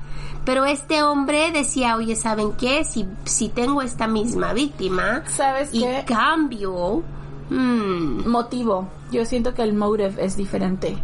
Pero 0.45 0.65
este 0.65 1.01
hombre 1.01 1.51
decía, 1.51 1.95
oye, 1.95 2.15
¿saben 2.15 2.53
qué? 2.53 2.83
Si, 2.83 3.07
si 3.23 3.49
tengo 3.49 3.81
esta 3.81 4.05
misma 4.07 4.53
víctima 4.53 5.23
¿Sabes 5.27 5.69
y 5.73 5.81
qué? 5.81 6.03
cambio... 6.05 7.01
mm, 7.49 8.27
Motivo. 8.27 8.87
Yo 9.11 9.25
siento 9.25 9.53
que 9.53 9.63
el 9.63 9.73
motive 9.73 10.13
es 10.19 10.37
diferente. 10.37 10.97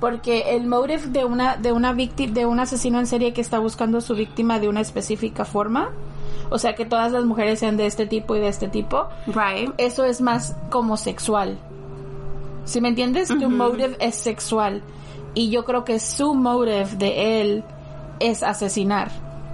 Porque 0.00 0.56
el 0.56 0.66
motive 0.66 1.06
de 1.06 1.24
una 1.24 1.56
de 1.56 1.72
una 1.72 1.92
víctima 1.92 2.32
de 2.32 2.46
un 2.46 2.60
asesino 2.60 2.98
en 2.98 3.06
serie 3.06 3.32
que 3.32 3.40
está 3.40 3.58
buscando 3.58 3.98
a 3.98 4.00
su 4.00 4.14
víctima 4.14 4.58
de 4.58 4.68
una 4.68 4.80
específica 4.80 5.44
forma, 5.44 5.90
o 6.50 6.58
sea, 6.58 6.74
que 6.74 6.84
todas 6.84 7.12
las 7.12 7.24
mujeres 7.24 7.60
sean 7.60 7.76
de 7.76 7.86
este 7.86 8.06
tipo 8.06 8.36
y 8.36 8.40
de 8.40 8.48
este 8.48 8.68
tipo, 8.68 9.08
right. 9.26 9.70
eso 9.78 10.04
es 10.04 10.20
más 10.20 10.54
como 10.70 10.96
sexual. 10.96 11.58
¿Sí 12.64 12.80
me 12.80 12.88
entiendes? 12.88 13.30
Un 13.30 13.56
motive 13.56 13.96
es 14.00 14.16
sexual. 14.16 14.82
Y 15.34 15.50
yo 15.50 15.64
creo 15.64 15.84
que 15.84 16.00
su 16.00 16.34
motive 16.34 16.88
de 16.96 17.40
él 17.40 17.64
es 18.20 18.42
asesinar. 18.42 19.10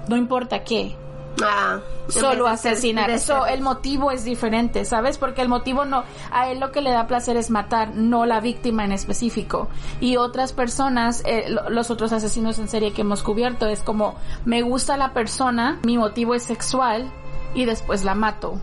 No 0.08 0.16
importa 0.16 0.64
qué. 0.64 0.96
Ah, 1.42 1.80
Solo 2.08 2.46
asesinar. 2.46 3.10
de 3.10 3.18
So, 3.18 3.44
ser- 3.44 3.54
el 3.54 3.62
motivo 3.62 4.10
es 4.10 4.24
diferente, 4.24 4.84
¿sabes? 4.84 5.18
Porque 5.18 5.40
el 5.40 5.48
motivo 5.48 5.84
no, 5.84 6.04
a 6.30 6.50
él 6.50 6.60
lo 6.60 6.70
que 6.72 6.80
le 6.82 6.90
da 6.90 7.06
placer 7.06 7.36
es 7.36 7.50
matar, 7.50 7.94
no 7.94 8.26
la 8.26 8.40
víctima 8.40 8.84
en 8.84 8.92
específico. 8.92 9.68
Y 10.00 10.16
otras 10.18 10.52
personas, 10.52 11.22
eh, 11.24 11.46
lo- 11.48 11.70
los 11.70 11.90
otros 11.90 12.12
asesinos 12.12 12.58
en 12.58 12.68
serie 12.68 12.92
que 12.92 13.00
hemos 13.00 13.22
cubierto, 13.22 13.66
es 13.66 13.80
como, 13.82 14.14
me 14.44 14.62
gusta 14.62 14.96
la 14.96 15.12
persona, 15.14 15.78
mi 15.84 15.96
motivo 15.96 16.34
es 16.34 16.42
sexual 16.42 17.10
y 17.54 17.64
después 17.64 18.04
la 18.04 18.14
mato. 18.14 18.60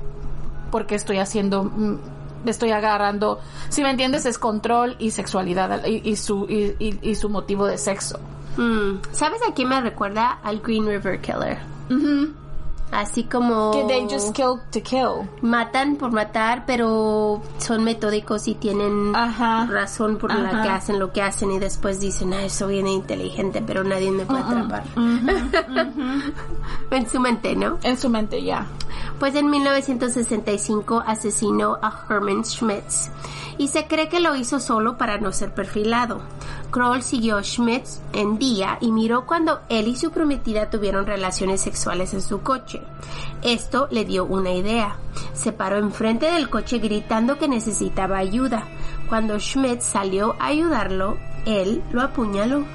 Porque 0.71 0.95
estoy 0.95 1.17
haciendo, 1.17 1.63
mm, 1.63 1.97
estoy 2.45 2.71
agarrando, 2.71 3.39
si 3.69 3.81
me 3.83 3.89
entiendes, 3.89 4.25
es 4.25 4.37
control 4.37 4.95
y 4.99 5.11
sexualidad 5.11 5.85
y, 5.85 6.07
y 6.07 6.15
su, 6.17 6.45
y, 6.47 6.75
y- 6.79 6.99
y 7.01 7.15
su 7.15 7.29
motivo 7.29 7.65
de 7.65 7.77
sexo. 7.77 8.19
Mm, 8.57 8.99
¿Sabes 9.11 9.41
a 9.49 9.53
quién 9.53 9.69
me 9.69 9.81
recuerda? 9.81 10.39
Al 10.43 10.59
Green 10.59 10.85
River 10.85 11.19
Killer. 11.19 11.57
Así 12.91 13.23
como... 13.23 13.71
Que 13.71 13.85
they 13.85 14.07
just 14.09 14.33
kill 14.33 14.59
to 14.71 14.81
kill. 14.81 15.29
Matan 15.41 15.95
por 15.95 16.11
matar, 16.11 16.65
pero 16.65 17.41
son 17.59 17.83
metódicos 17.83 18.47
y 18.47 18.55
tienen 18.55 19.15
Ajá. 19.15 19.67
razón 19.67 20.17
por 20.17 20.33
la 20.33 20.63
que 20.63 20.69
hacen 20.69 20.99
lo 20.99 21.13
que 21.13 21.21
hacen 21.21 21.51
y 21.51 21.59
después 21.59 21.99
dicen, 21.99 22.33
ah, 22.33 22.49
soy 22.49 22.75
bien 22.75 22.87
inteligente, 22.87 23.61
pero 23.65 23.83
nadie 23.83 24.11
me 24.11 24.25
puede 24.25 24.41
atrapar. 24.41 24.83
en 26.91 27.09
su 27.09 27.19
mente, 27.19 27.55
¿no? 27.55 27.77
En 27.83 27.97
su 27.97 28.09
mente, 28.09 28.43
ya. 28.43 28.65
Pues 29.19 29.35
en 29.35 29.49
1965 29.49 31.03
asesinó 31.05 31.77
a 31.81 32.05
Herman 32.09 32.43
Schmitz 32.43 33.09
y 33.57 33.67
se 33.67 33.87
cree 33.87 34.07
que 34.07 34.21
lo 34.21 34.35
hizo 34.35 34.59
solo 34.59 34.97
para 34.97 35.19
no 35.19 35.31
ser 35.31 35.53
perfilado. 35.53 36.21
Kroll 36.71 37.03
siguió 37.03 37.37
a 37.37 37.43
Schmitz 37.43 37.99
en 38.13 38.39
día 38.39 38.77
y 38.79 38.91
miró 38.91 39.25
cuando 39.25 39.59
él 39.69 39.87
y 39.87 39.95
su 39.97 40.11
prometida 40.11 40.69
tuvieron 40.69 41.05
relaciones 41.05 41.61
sexuales 41.61 42.13
en 42.13 42.21
su 42.21 42.41
coche. 42.41 42.78
Esto 43.41 43.87
le 43.91 44.05
dio 44.05 44.25
una 44.25 44.51
idea. 44.51 44.97
Se 45.33 45.51
paró 45.51 45.77
enfrente 45.77 46.31
del 46.31 46.49
coche 46.49 46.79
gritando 46.79 47.37
que 47.37 47.47
necesitaba 47.47 48.17
ayuda. 48.17 48.67
Cuando 49.07 49.39
Schmitz 49.39 49.85
salió 49.85 50.35
a 50.39 50.47
ayudarlo, 50.47 51.17
él 51.45 51.81
lo 51.91 52.01
apuñaló. 52.01 52.65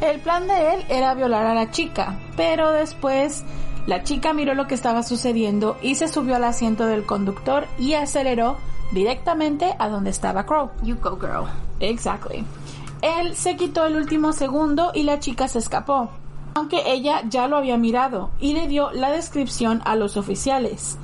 El 0.00 0.20
plan 0.20 0.46
de 0.46 0.74
él 0.74 0.84
era 0.88 1.14
violar 1.14 1.46
a 1.46 1.54
la 1.54 1.70
chica, 1.70 2.18
pero 2.36 2.70
después 2.72 3.44
la 3.86 4.02
chica 4.02 4.32
miró 4.32 4.54
lo 4.54 4.66
que 4.66 4.74
estaba 4.74 5.02
sucediendo 5.02 5.76
y 5.82 5.94
se 5.94 6.08
subió 6.08 6.36
al 6.36 6.44
asiento 6.44 6.86
del 6.86 7.04
conductor 7.04 7.66
y 7.78 7.94
aceleró 7.94 8.56
directamente 8.92 9.74
a 9.78 9.88
donde 9.88 10.10
estaba 10.10 10.46
Crow. 10.46 10.70
You 10.82 10.96
go 10.96 11.18
girl. 11.18 11.46
Exactly. 11.80 12.44
Él 13.02 13.36
se 13.36 13.56
quitó 13.56 13.84
el 13.84 13.96
último 13.96 14.32
segundo 14.32 14.92
y 14.94 15.02
la 15.02 15.20
chica 15.20 15.48
se 15.48 15.58
escapó, 15.58 16.10
aunque 16.54 16.92
ella 16.92 17.22
ya 17.28 17.48
lo 17.48 17.56
había 17.56 17.76
mirado 17.76 18.30
y 18.40 18.54
le 18.54 18.68
dio 18.68 18.90
la 18.92 19.10
descripción 19.10 19.82
a 19.84 19.96
los 19.96 20.16
oficiales. 20.16 20.98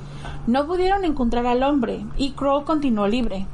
No 0.47 0.65
pudieron 0.65 1.05
encontrar 1.05 1.45
al 1.45 1.63
hombre 1.63 2.05
y 2.17 2.31
Crow 2.31 2.63
continuó 2.63 3.07
libre. 3.07 3.45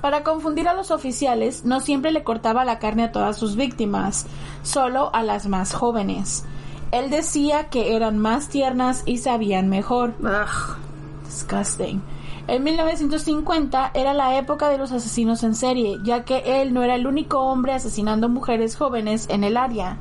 Para 0.00 0.22
confundir 0.22 0.68
a 0.68 0.74
los 0.74 0.90
oficiales, 0.90 1.64
no 1.64 1.80
siempre 1.80 2.12
le 2.12 2.24
cortaba 2.24 2.64
la 2.64 2.78
carne 2.78 3.04
a 3.04 3.12
todas 3.12 3.36
sus 3.36 3.56
víctimas, 3.56 4.26
solo 4.62 5.10
a 5.12 5.22
las 5.22 5.48
más 5.48 5.74
jóvenes. 5.74 6.44
Él 6.92 7.10
decía 7.10 7.68
que 7.68 7.94
eran 7.94 8.18
más 8.18 8.48
tiernas 8.48 9.02
y 9.06 9.18
sabían 9.18 9.68
mejor. 9.68 10.14
Ugh. 10.20 10.76
Disgusting. 11.24 12.00
En 12.46 12.64
1950 12.64 13.90
era 13.92 14.14
la 14.14 14.38
época 14.38 14.70
de 14.70 14.78
los 14.78 14.92
asesinos 14.92 15.42
en 15.42 15.54
serie, 15.54 15.98
ya 16.02 16.24
que 16.24 16.62
él 16.62 16.72
no 16.72 16.82
era 16.82 16.94
el 16.94 17.06
único 17.06 17.40
hombre 17.40 17.74
asesinando 17.74 18.30
mujeres 18.30 18.74
jóvenes 18.76 19.26
en 19.28 19.44
el 19.44 19.58
área. 19.58 19.98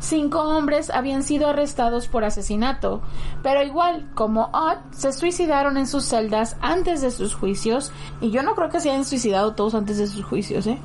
Cinco 0.00 0.40
hombres 0.40 0.90
habían 0.90 1.22
sido 1.22 1.48
arrestados 1.48 2.08
por 2.08 2.24
asesinato, 2.24 3.02
pero 3.42 3.62
igual, 3.62 4.08
como 4.14 4.48
Ott, 4.52 4.78
se 4.92 5.12
suicidaron 5.12 5.76
en 5.76 5.86
sus 5.86 6.04
celdas 6.06 6.56
antes 6.60 7.02
de 7.02 7.10
sus 7.10 7.34
juicios, 7.34 7.92
y 8.20 8.30
yo 8.30 8.42
no 8.42 8.54
creo 8.54 8.70
que 8.70 8.80
se 8.80 8.90
hayan 8.90 9.04
suicidado 9.04 9.52
todos 9.54 9.74
antes 9.74 9.98
de 9.98 10.06
sus 10.06 10.24
juicios, 10.24 10.66
¿eh? 10.66 10.78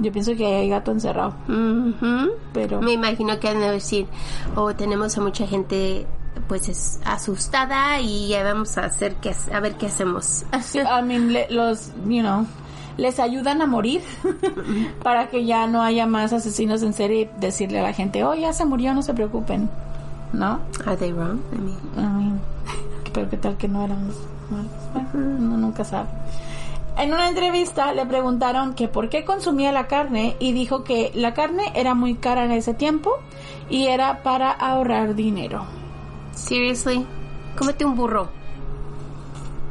Yo 0.00 0.10
pienso 0.10 0.34
que 0.34 0.44
hay 0.44 0.68
gato 0.68 0.90
encerrado, 0.90 1.34
pero... 2.52 2.82
Me 2.82 2.92
imagino 2.92 3.38
que 3.38 3.48
han 3.48 3.60
de 3.60 3.70
decir, 3.70 4.08
oh, 4.56 4.74
tenemos 4.74 5.16
a 5.16 5.20
mucha 5.20 5.46
gente 5.46 6.06
pues 6.48 6.68
es 6.68 6.98
asustada 7.04 8.00
y 8.00 8.26
ya 8.28 8.42
vamos 8.42 8.76
a 8.76 8.86
hacer 8.86 9.14
que 9.16 9.32
a 9.52 9.60
ver 9.60 9.76
qué 9.76 9.86
hacemos. 9.86 10.44
I 10.52 11.02
mean, 11.04 11.32
le- 11.32 11.46
los, 11.50 11.92
you 12.08 12.22
know, 12.22 12.44
les 12.96 13.18
ayudan 13.18 13.62
a 13.62 13.66
morir 13.66 14.02
para 15.02 15.28
que 15.28 15.44
ya 15.44 15.66
no 15.66 15.82
haya 15.82 16.06
más 16.06 16.32
asesinos 16.32 16.82
en 16.82 16.92
serie 16.92 17.22
y 17.22 17.40
decirle 17.40 17.80
a 17.80 17.82
la 17.82 17.92
gente, 17.92 18.24
oh, 18.24 18.34
ya 18.34 18.52
se 18.52 18.64
murió, 18.64 18.94
no 18.94 19.02
se 19.02 19.14
preocupen, 19.14 19.68
¿no? 20.32 20.60
Are 20.86 20.96
they 20.96 21.12
wrong? 21.12 21.40
I 21.52 21.56
mean, 21.56 21.78
I 21.96 22.00
mean, 22.00 22.40
pero 23.12 23.28
qué 23.28 23.36
tal 23.36 23.56
que 23.56 23.68
no 23.68 23.84
eran 23.84 24.06
los 24.06 24.16
malos. 24.50 24.72
Bueno, 24.92 25.08
uno 25.38 25.56
nunca 25.56 25.84
sabe. 25.84 26.08
En 26.96 27.12
una 27.12 27.28
entrevista 27.28 27.92
le 27.92 28.06
preguntaron 28.06 28.74
que 28.74 28.86
por 28.86 29.08
qué 29.08 29.24
consumía 29.24 29.72
la 29.72 29.88
carne 29.88 30.36
y 30.38 30.52
dijo 30.52 30.84
que 30.84 31.10
la 31.14 31.34
carne 31.34 31.72
era 31.74 31.94
muy 31.94 32.14
cara 32.14 32.44
en 32.44 32.52
ese 32.52 32.72
tiempo 32.72 33.18
y 33.68 33.86
era 33.86 34.22
para 34.22 34.52
ahorrar 34.52 35.16
dinero. 35.16 35.66
seriously, 36.34 37.06
cómete 37.56 37.84
un 37.84 37.96
burro. 37.96 38.28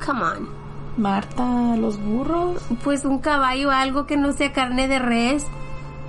Come 0.06 0.22
on. 0.22 0.63
Marta, 0.98 1.76
los 1.76 2.00
burros. 2.00 2.62
Pues 2.84 3.06
un 3.06 3.20
caballo, 3.20 3.72
algo 3.72 4.06
que 4.06 4.18
no 4.18 4.32
sea 4.34 4.54
carne 4.54 4.88
de 4.88 5.00
res. 5.00 5.44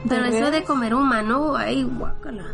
¿De 0.04 0.10
Pero 0.16 0.24
eso 0.26 0.50
de 0.50 0.64
comer 0.64 0.94
humano, 0.94 1.56
ay, 1.56 1.82
guácala. 1.84 2.44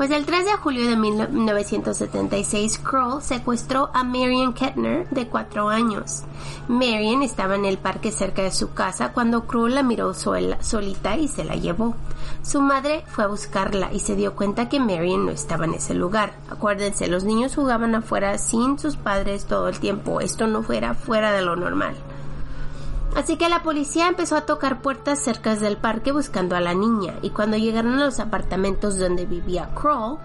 Pues 0.00 0.10
el 0.12 0.24
3 0.24 0.46
de 0.46 0.52
julio 0.52 0.88
de 0.88 0.96
1976, 0.96 2.78
Kroll 2.78 3.20
secuestró 3.20 3.90
a 3.92 4.02
Marion 4.02 4.54
Kettner, 4.54 5.06
de 5.10 5.28
4 5.28 5.68
años. 5.68 6.22
Marion 6.68 7.20
estaba 7.22 7.54
en 7.56 7.66
el 7.66 7.76
parque 7.76 8.10
cerca 8.10 8.40
de 8.40 8.50
su 8.50 8.72
casa 8.72 9.12
cuando 9.12 9.46
Kroll 9.46 9.74
la 9.74 9.82
miró 9.82 10.14
sola- 10.14 10.62
solita 10.62 11.18
y 11.18 11.28
se 11.28 11.44
la 11.44 11.54
llevó. 11.56 11.96
Su 12.42 12.62
madre 12.62 13.04
fue 13.08 13.24
a 13.24 13.26
buscarla 13.26 13.92
y 13.92 14.00
se 14.00 14.16
dio 14.16 14.34
cuenta 14.34 14.70
que 14.70 14.80
Marion 14.80 15.26
no 15.26 15.32
estaba 15.32 15.66
en 15.66 15.74
ese 15.74 15.92
lugar. 15.92 16.32
Acuérdense, 16.48 17.06
los 17.06 17.24
niños 17.24 17.54
jugaban 17.54 17.94
afuera 17.94 18.38
sin 18.38 18.78
sus 18.78 18.96
padres 18.96 19.44
todo 19.44 19.68
el 19.68 19.80
tiempo. 19.80 20.22
Esto 20.22 20.46
no 20.46 20.62
fuera 20.62 20.94
fuera 20.94 21.30
de 21.32 21.42
lo 21.42 21.56
normal. 21.56 21.94
Así 23.16 23.36
que 23.36 23.48
la 23.48 23.62
policía 23.62 24.08
empezó 24.08 24.36
a 24.36 24.46
tocar 24.46 24.82
puertas 24.82 25.18
cerca 25.20 25.56
del 25.56 25.76
parque 25.76 26.12
buscando 26.12 26.54
a 26.56 26.60
la 26.60 26.74
niña 26.74 27.14
y 27.22 27.30
cuando 27.30 27.56
llegaron 27.56 27.94
a 27.94 28.04
los 28.04 28.20
apartamentos 28.20 28.98
donde 28.98 29.26
vivía 29.26 29.70
Kroll, 29.74 30.18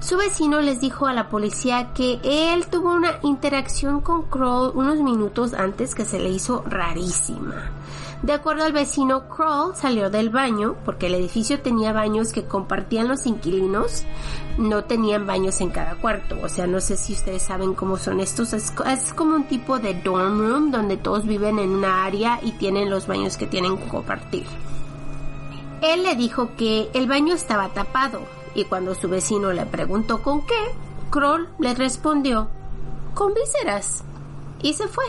su 0.00 0.16
vecino 0.16 0.60
les 0.60 0.80
dijo 0.80 1.06
a 1.06 1.12
la 1.12 1.28
policía 1.28 1.92
que 1.94 2.20
él 2.22 2.66
tuvo 2.66 2.92
una 2.92 3.18
interacción 3.22 4.00
con 4.00 4.22
Kroll 4.24 4.72
unos 4.74 5.00
minutos 5.00 5.54
antes 5.54 5.94
que 5.94 6.04
se 6.04 6.18
le 6.18 6.30
hizo 6.30 6.62
rarísima. 6.66 7.70
De 8.22 8.32
acuerdo 8.32 8.64
al 8.64 8.72
vecino, 8.72 9.28
Kroll 9.28 9.76
salió 9.76 10.08
del 10.08 10.30
baño 10.30 10.76
porque 10.84 11.08
el 11.08 11.14
edificio 11.14 11.60
tenía 11.60 11.92
baños 11.92 12.32
que 12.32 12.44
compartían 12.44 13.06
los 13.08 13.26
inquilinos, 13.26 14.04
no 14.56 14.84
tenían 14.84 15.26
baños 15.26 15.60
en 15.60 15.68
cada 15.70 15.96
cuarto. 15.96 16.36
O 16.42 16.48
sea, 16.48 16.66
no 16.66 16.80
sé 16.80 16.96
si 16.96 17.12
ustedes 17.12 17.42
saben 17.42 17.74
cómo 17.74 17.98
son 17.98 18.20
estos. 18.20 18.52
Es, 18.54 18.70
co- 18.70 18.84
es 18.84 19.12
como 19.12 19.34
un 19.36 19.44
tipo 19.44 19.78
de 19.78 19.92
dorm 19.94 20.38
room 20.40 20.70
donde 20.70 20.96
todos 20.96 21.26
viven 21.26 21.58
en 21.58 21.70
una 21.70 22.04
área 22.06 22.38
y 22.42 22.52
tienen 22.52 22.88
los 22.88 23.06
baños 23.06 23.36
que 23.36 23.46
tienen 23.46 23.76
que 23.76 23.88
compartir. 23.88 24.46
Él 25.82 26.02
le 26.02 26.16
dijo 26.16 26.50
que 26.56 26.88
el 26.94 27.06
baño 27.06 27.34
estaba 27.34 27.68
tapado 27.70 28.20
y 28.54 28.64
cuando 28.64 28.94
su 28.94 29.08
vecino 29.08 29.52
le 29.52 29.66
preguntó 29.66 30.22
con 30.22 30.46
qué, 30.46 30.54
Kroll 31.10 31.48
le 31.58 31.74
respondió 31.74 32.48
con 33.12 33.34
vísceras 33.34 34.02
y 34.62 34.72
se 34.72 34.88
fue. 34.88 35.04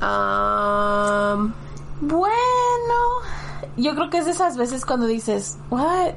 Um, 0.00 1.52
Bueno, 2.00 2.34
yo 3.76 3.94
creo 3.94 4.10
que 4.10 4.18
es 4.18 4.24
de 4.24 4.30
esas 4.32 4.56
veces 4.56 4.84
cuando 4.86 5.06
dices, 5.06 5.58
what? 5.70 6.12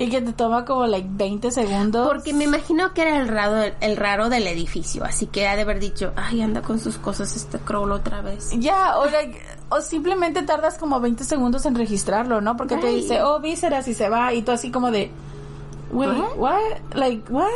Y 0.00 0.08
que 0.10 0.20
te 0.22 0.32
toma 0.32 0.64
como 0.64 0.86
like 0.86 1.08
20 1.10 1.50
segundos. 1.50 2.06
porque 2.06 2.32
me 2.32 2.44
imagino 2.44 2.94
que 2.94 3.02
era 3.02 3.16
el 3.18 3.26
raro, 3.26 3.74
el 3.80 3.96
raro 3.96 4.28
del 4.28 4.46
edificio, 4.46 5.02
así 5.04 5.26
que 5.26 5.48
ha 5.48 5.56
de 5.56 5.62
haber 5.62 5.80
dicho, 5.80 6.12
ay, 6.14 6.40
anda 6.40 6.62
con 6.62 6.78
sus 6.78 6.98
cosas 6.98 7.34
este 7.34 7.58
Kroll 7.58 7.90
otra 7.90 8.20
vez. 8.22 8.50
Ya, 8.60 8.96
o, 8.98 9.06
like, 9.06 9.40
o 9.70 9.80
simplemente 9.80 10.42
tardas 10.42 10.78
como 10.78 11.00
20 11.00 11.24
segundos 11.24 11.66
en 11.66 11.74
registrarlo, 11.74 12.40
¿no? 12.40 12.56
Porque 12.56 12.76
te 12.76 12.86
Right. 12.86 12.96
dice, 13.02 13.22
oh, 13.24 13.40
vísceras 13.40 13.88
y 13.88 13.94
se 13.94 14.08
va 14.08 14.32
y 14.32 14.42
tú 14.42 14.52
así 14.52 14.70
como 14.70 14.92
de, 14.92 15.10
wait, 15.90 16.12
What? 16.16 16.36
what? 16.36 16.94
Like, 16.94 17.24
what? 17.32 17.48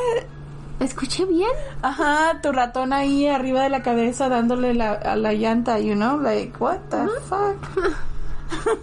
¿Escuché 0.81 1.25
bien? 1.25 1.51
Ajá, 1.83 2.41
tu 2.43 2.53
ratón 2.53 2.93
ahí 2.93 3.27
arriba 3.27 3.63
de 3.63 3.69
la 3.69 3.83
cabeza 3.83 4.29
dándole 4.29 4.75
la, 4.75 4.93
a 4.93 5.17
la 5.17 5.33
llanta, 5.33 5.79
you 5.79 5.95
know, 5.95 6.19
like, 6.21 6.53
what 6.59 6.79
the 6.91 7.07
fuck? 7.29 7.57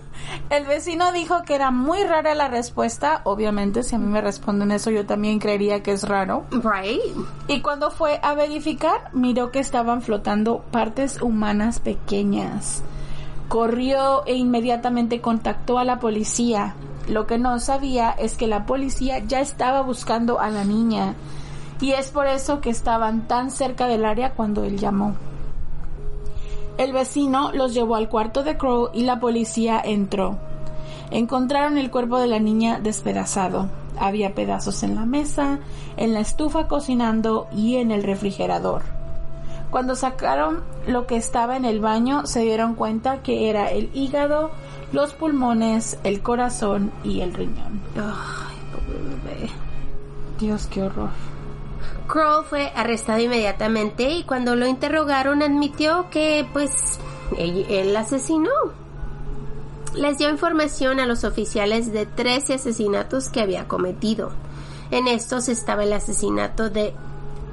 El 0.49 0.65
vecino 0.65 1.12
dijo 1.12 1.43
que 1.43 1.56
era 1.56 1.71
muy 1.71 2.04
rara 2.04 2.34
la 2.36 2.47
respuesta. 2.47 3.21
Obviamente, 3.23 3.84
si 3.84 3.95
a 3.95 3.99
mí 3.99 4.08
me 4.08 4.21
responden 4.21 4.71
eso, 4.71 4.89
yo 4.89 5.06
también 5.06 5.39
creería 5.39 5.84
que 5.84 5.91
es 5.91 6.08
raro. 6.08 6.45
Right. 6.52 7.02
Y 7.47 7.62
cuando 7.62 7.91
fue 7.91 8.19
a 8.23 8.34
verificar, 8.34 9.10
miró 9.13 9.52
que 9.52 9.60
estaban 9.60 10.02
flotando 10.02 10.60
partes 10.71 11.21
humanas 11.21 11.80
pequeñas. 11.80 12.82
corrió 13.47 14.23
e 14.28 14.36
inmediatamente 14.36 15.21
contactó 15.21 15.80
a 15.80 15.84
la 15.84 15.99
policía. 15.99 16.75
Lo 17.08 17.25
que 17.25 17.39
no 17.39 17.60
sabía 17.60 18.12
es 18.12 18.36
que 18.36 18.45
la 18.45 18.65
policía 18.67 19.19
ya 19.19 19.39
estaba 19.39 19.82
buscando 19.82 20.39
a 20.39 20.49
la 20.52 20.63
niña 20.63 21.15
y 21.81 21.91
es 21.91 22.11
por 22.11 22.27
eso 22.27 22.61
que 22.61 22.69
estaban 22.69 23.27
tan 23.27 23.51
cerca 23.51 23.87
del 23.87 24.05
área 24.05 24.33
cuando 24.33 24.63
él 24.63 24.77
llamó. 24.77 25.15
El 26.77 26.93
vecino 26.93 27.51
los 27.51 27.73
llevó 27.73 27.95
al 27.95 28.09
cuarto 28.09 28.43
de 28.43 28.57
Crow 28.57 28.89
y 28.93 29.03
la 29.03 29.19
policía 29.19 29.81
entró. 29.83 30.37
Encontraron 31.11 31.77
el 31.77 31.91
cuerpo 31.91 32.19
de 32.19 32.27
la 32.27 32.39
niña 32.39 32.79
despedazado. 32.79 33.69
Había 33.99 34.33
pedazos 34.33 34.83
en 34.83 34.95
la 34.95 35.05
mesa, 35.05 35.59
en 35.97 36.13
la 36.13 36.21
estufa 36.21 36.67
cocinando 36.67 37.47
y 37.51 37.77
en 37.77 37.91
el 37.91 38.03
refrigerador. 38.03 38.83
Cuando 39.71 39.95
sacaron 39.95 40.63
lo 40.87 41.05
que 41.05 41.15
estaba 41.15 41.57
en 41.57 41.65
el 41.65 41.79
baño, 41.79 42.25
se 42.25 42.41
dieron 42.41 42.75
cuenta 42.75 43.21
que 43.21 43.49
era 43.49 43.71
el 43.71 43.89
hígado, 43.93 44.51
los 44.91 45.13
pulmones, 45.13 45.99
el 46.03 46.21
corazón 46.21 46.91
y 47.03 47.21
el 47.21 47.33
riñón. 47.33 47.81
Ay, 47.95 48.57
pobre 48.71 48.99
bebé. 48.99 49.49
Dios, 50.39 50.67
qué 50.67 50.83
horror. 50.83 51.09
Kroll 52.08 52.43
fue 52.45 52.71
arrestado 52.75 53.19
inmediatamente 53.19 54.10
y 54.10 54.23
cuando 54.23 54.56
lo 54.56 54.67
interrogaron 54.67 55.41
admitió 55.41 56.10
que 56.10 56.47
pues 56.54 56.99
él, 57.38 57.65
él 57.69 57.95
asesinó. 57.95 58.52
Les 59.95 60.17
dio 60.17 60.30
información 60.30 60.99
a 60.99 61.06
los 61.06 61.23
oficiales 61.23 61.91
de 61.91 62.06
13 62.06 62.56
asesinatos 62.56 63.30
que 63.30 63.41
había 63.41 63.67
cometido. 63.67 64.32
En 64.91 65.08
estos 65.08 65.49
estaba 65.49 65.84
el 65.84 65.93
asesinato 65.93 66.69
de 66.69 66.93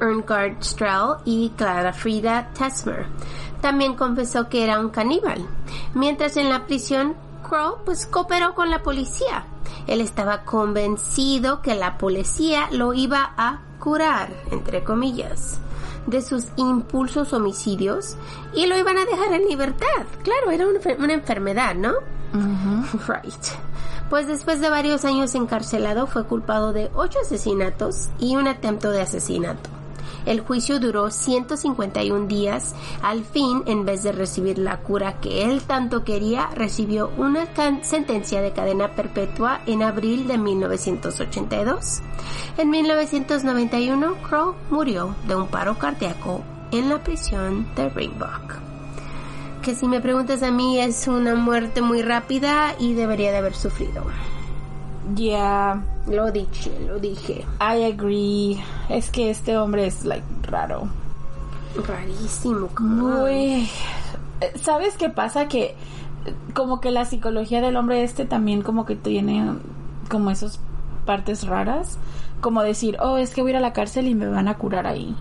Erngard 0.00 0.62
Strahl 0.62 1.18
y 1.24 1.50
Clara 1.56 1.92
Frida 1.92 2.50
Tesmer. 2.56 3.06
También 3.60 3.94
confesó 3.94 4.48
que 4.48 4.64
era 4.64 4.78
un 4.78 4.90
caníbal. 4.90 5.46
Mientras 5.94 6.36
en 6.36 6.50
la 6.50 6.66
prisión, 6.66 7.14
Crow 7.48 7.78
pues 7.84 8.06
cooperó 8.06 8.54
con 8.54 8.70
la 8.70 8.82
policía. 8.82 9.44
Él 9.86 10.00
estaba 10.00 10.42
convencido 10.42 11.62
que 11.62 11.74
la 11.74 11.98
policía 11.98 12.68
lo 12.72 12.92
iba 12.92 13.34
a 13.36 13.60
curar, 13.78 14.30
entre 14.50 14.82
comillas, 14.82 15.60
de 16.06 16.22
sus 16.22 16.46
impulsos 16.56 17.32
homicidios 17.32 18.16
y 18.54 18.66
lo 18.66 18.76
iban 18.76 18.98
a 18.98 19.04
dejar 19.04 19.32
en 19.32 19.48
libertad. 19.48 20.06
Claro, 20.22 20.50
era 20.50 20.66
una, 20.66 20.80
una 20.98 21.12
enfermedad, 21.12 21.74
¿no? 21.74 21.92
Right. 23.06 23.44
Pues 24.10 24.26
después 24.26 24.60
de 24.60 24.70
varios 24.70 25.04
años 25.04 25.34
encarcelado 25.34 26.06
fue 26.06 26.24
culpado 26.24 26.72
de 26.72 26.90
ocho 26.94 27.18
asesinatos 27.20 28.08
y 28.18 28.36
un 28.36 28.46
atento 28.46 28.90
de 28.90 29.02
asesinato. 29.02 29.70
El 30.24 30.40
juicio 30.40 30.80
duró 30.80 31.10
151 31.10 32.26
días. 32.26 32.74
Al 33.02 33.24
fin, 33.24 33.62
en 33.66 33.84
vez 33.84 34.02
de 34.02 34.12
recibir 34.12 34.58
la 34.58 34.78
cura 34.78 35.20
que 35.20 35.44
él 35.44 35.62
tanto 35.62 36.04
quería, 36.04 36.48
recibió 36.54 37.10
una 37.16 37.46
sentencia 37.82 38.42
de 38.42 38.52
cadena 38.52 38.94
perpetua 38.94 39.60
en 39.66 39.82
abril 39.82 40.26
de 40.26 40.38
1982. 40.38 42.02
En 42.58 42.70
1991, 42.70 44.14
Crow 44.28 44.54
murió 44.70 45.14
de 45.26 45.36
un 45.36 45.46
paro 45.48 45.78
cardíaco 45.78 46.42
en 46.72 46.88
la 46.88 47.02
prisión 47.02 47.66
de 47.74 47.88
Ringbrook 47.88 48.66
que 49.66 49.74
si 49.74 49.88
me 49.88 50.00
preguntas 50.00 50.44
a 50.44 50.52
mí 50.52 50.78
es 50.78 51.08
una 51.08 51.34
muerte 51.34 51.82
muy 51.82 52.00
rápida 52.00 52.76
y 52.78 52.94
debería 52.94 53.32
de 53.32 53.38
haber 53.38 53.56
sufrido. 53.56 54.04
Yeah, 55.16 55.82
Lo 56.08 56.30
dije, 56.30 56.70
lo 56.86 56.98
dije. 56.98 57.44
I 57.60 57.84
agree. 57.84 58.62
Es 58.88 59.10
que 59.10 59.30
este 59.30 59.56
hombre 59.58 59.86
es 59.86 60.04
like 60.04 60.24
raro. 60.42 60.88
Rarísimo. 61.86 62.68
Muy. 62.78 63.68
¿Sabes 64.60 64.96
qué 64.96 65.10
pasa? 65.10 65.48
Que 65.48 65.74
como 66.54 66.80
que 66.80 66.90
la 66.90 67.04
psicología 67.04 67.60
del 67.60 67.76
hombre 67.76 68.02
este 68.02 68.24
también 68.24 68.62
como 68.62 68.84
que 68.84 68.96
tiene 68.96 69.52
como 70.08 70.30
esas 70.30 70.60
partes 71.04 71.46
raras. 71.46 71.98
Como 72.40 72.62
decir, 72.62 72.98
oh, 73.00 73.16
es 73.16 73.34
que 73.34 73.42
voy 73.42 73.50
a 73.50 73.54
ir 73.54 73.56
a 73.56 73.60
la 73.60 73.72
cárcel 73.72 74.06
y 74.06 74.14
me 74.14 74.28
van 74.28 74.46
a 74.46 74.58
curar 74.58 74.86
ahí. 74.86 75.16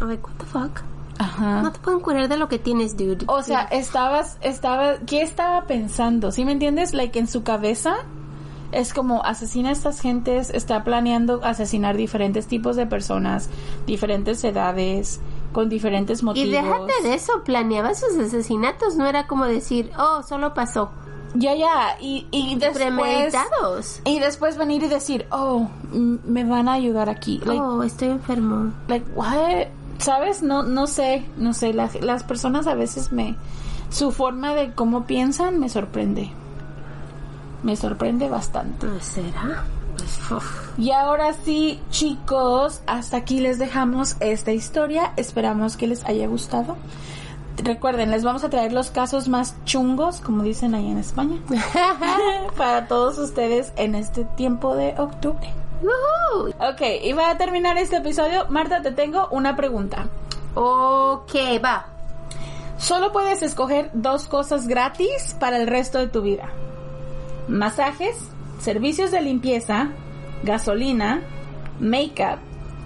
Like, 0.00 0.22
what 0.22 0.36
the 0.38 0.44
fuck? 0.46 0.82
Ajá. 1.18 1.62
No 1.62 1.72
te 1.72 1.78
pueden 1.80 2.00
curar 2.00 2.28
de 2.28 2.36
lo 2.36 2.48
que 2.48 2.58
tienes, 2.58 2.96
dude. 2.96 3.24
O 3.26 3.42
sea, 3.42 3.62
estabas, 3.62 4.38
estaba, 4.40 4.96
¿qué 5.06 5.22
estaba 5.22 5.66
pensando? 5.66 6.30
¿Sí 6.30 6.44
me 6.44 6.52
entiendes? 6.52 6.94
Like 6.94 7.18
en 7.18 7.26
su 7.26 7.42
cabeza 7.42 7.96
es 8.74 8.92
como 8.92 9.24
asesina 9.24 9.70
a 9.70 9.72
estas 9.72 10.00
gentes, 10.00 10.50
está 10.50 10.84
planeando 10.84 11.40
asesinar 11.42 11.96
diferentes 11.96 12.46
tipos 12.46 12.76
de 12.76 12.86
personas, 12.86 13.48
diferentes 13.86 14.42
edades, 14.44 15.20
con 15.52 15.68
diferentes 15.68 16.22
motivos. 16.22 16.48
y 16.48 16.52
déjate 16.52 16.92
de 17.04 17.14
eso, 17.14 17.42
planeaba 17.44 17.94
sus 17.94 18.16
asesinatos, 18.18 18.96
no 18.96 19.06
era 19.06 19.26
como 19.26 19.46
decir, 19.46 19.90
oh, 19.98 20.22
solo 20.22 20.52
pasó. 20.52 20.90
Ya, 21.34 21.54
ya, 21.54 21.96
y, 22.00 22.26
y 22.30 22.54
después... 22.56 22.84
Premeditados. 22.84 24.00
Y 24.04 24.20
después 24.20 24.56
venir 24.56 24.84
y 24.84 24.88
decir, 24.88 25.26
oh, 25.30 25.68
me 25.92 26.44
van 26.44 26.68
a 26.68 26.74
ayudar 26.74 27.08
aquí. 27.08 27.40
Like, 27.44 27.60
oh, 27.60 27.82
estoy 27.82 28.08
enfermo. 28.08 28.72
like, 28.86 29.04
what? 29.14 29.66
¿Sabes? 29.98 30.42
No, 30.42 30.62
no 30.62 30.86
sé, 30.86 31.24
no 31.36 31.52
sé. 31.52 31.72
Las, 31.72 32.00
las 32.00 32.22
personas 32.22 32.66
a 32.66 32.74
veces 32.74 33.10
me... 33.10 33.36
Su 33.90 34.12
forma 34.12 34.54
de 34.54 34.74
cómo 34.74 35.06
piensan 35.06 35.58
me 35.58 35.68
sorprende. 35.68 36.30
Me 37.64 37.76
sorprende 37.76 38.28
bastante. 38.28 38.86
¿No 38.86 39.00
será? 39.00 39.64
Pues. 39.96 40.42
Y 40.76 40.90
ahora 40.90 41.32
sí, 41.32 41.80
chicos, 41.90 42.82
hasta 42.86 43.16
aquí 43.16 43.40
les 43.40 43.58
dejamos 43.58 44.16
esta 44.20 44.52
historia. 44.52 45.12
Esperamos 45.16 45.76
que 45.78 45.86
les 45.86 46.04
haya 46.04 46.26
gustado. 46.26 46.76
Recuerden, 47.56 48.10
les 48.10 48.22
vamos 48.22 48.44
a 48.44 48.50
traer 48.50 48.72
los 48.72 48.90
casos 48.90 49.28
más 49.28 49.54
chungos, 49.64 50.20
como 50.20 50.42
dicen 50.42 50.74
ahí 50.74 50.90
en 50.90 50.98
España, 50.98 51.40
para 52.56 52.86
todos 52.86 53.16
ustedes 53.16 53.72
en 53.76 53.94
este 53.94 54.24
tiempo 54.24 54.74
de 54.74 54.94
octubre. 54.98 55.48
Woohoo. 55.80 56.50
Ok, 56.50 56.82
y 57.02 57.12
va 57.12 57.30
a 57.30 57.38
terminar 57.38 57.78
este 57.78 57.96
episodio. 57.96 58.46
Marta, 58.50 58.82
te 58.82 58.90
tengo 58.90 59.28
una 59.30 59.56
pregunta. 59.56 60.08
Ok, 60.54 61.34
va. 61.64 61.86
Solo 62.76 63.12
puedes 63.12 63.42
escoger 63.42 63.90
dos 63.94 64.26
cosas 64.26 64.66
gratis 64.66 65.34
para 65.38 65.56
el 65.56 65.66
resto 65.66 65.98
de 65.98 66.08
tu 66.08 66.20
vida. 66.20 66.50
Masajes, 67.48 68.16
servicios 68.58 69.10
de 69.10 69.20
limpieza, 69.20 69.90
gasolina, 70.42 71.22
make-up, 71.80 72.38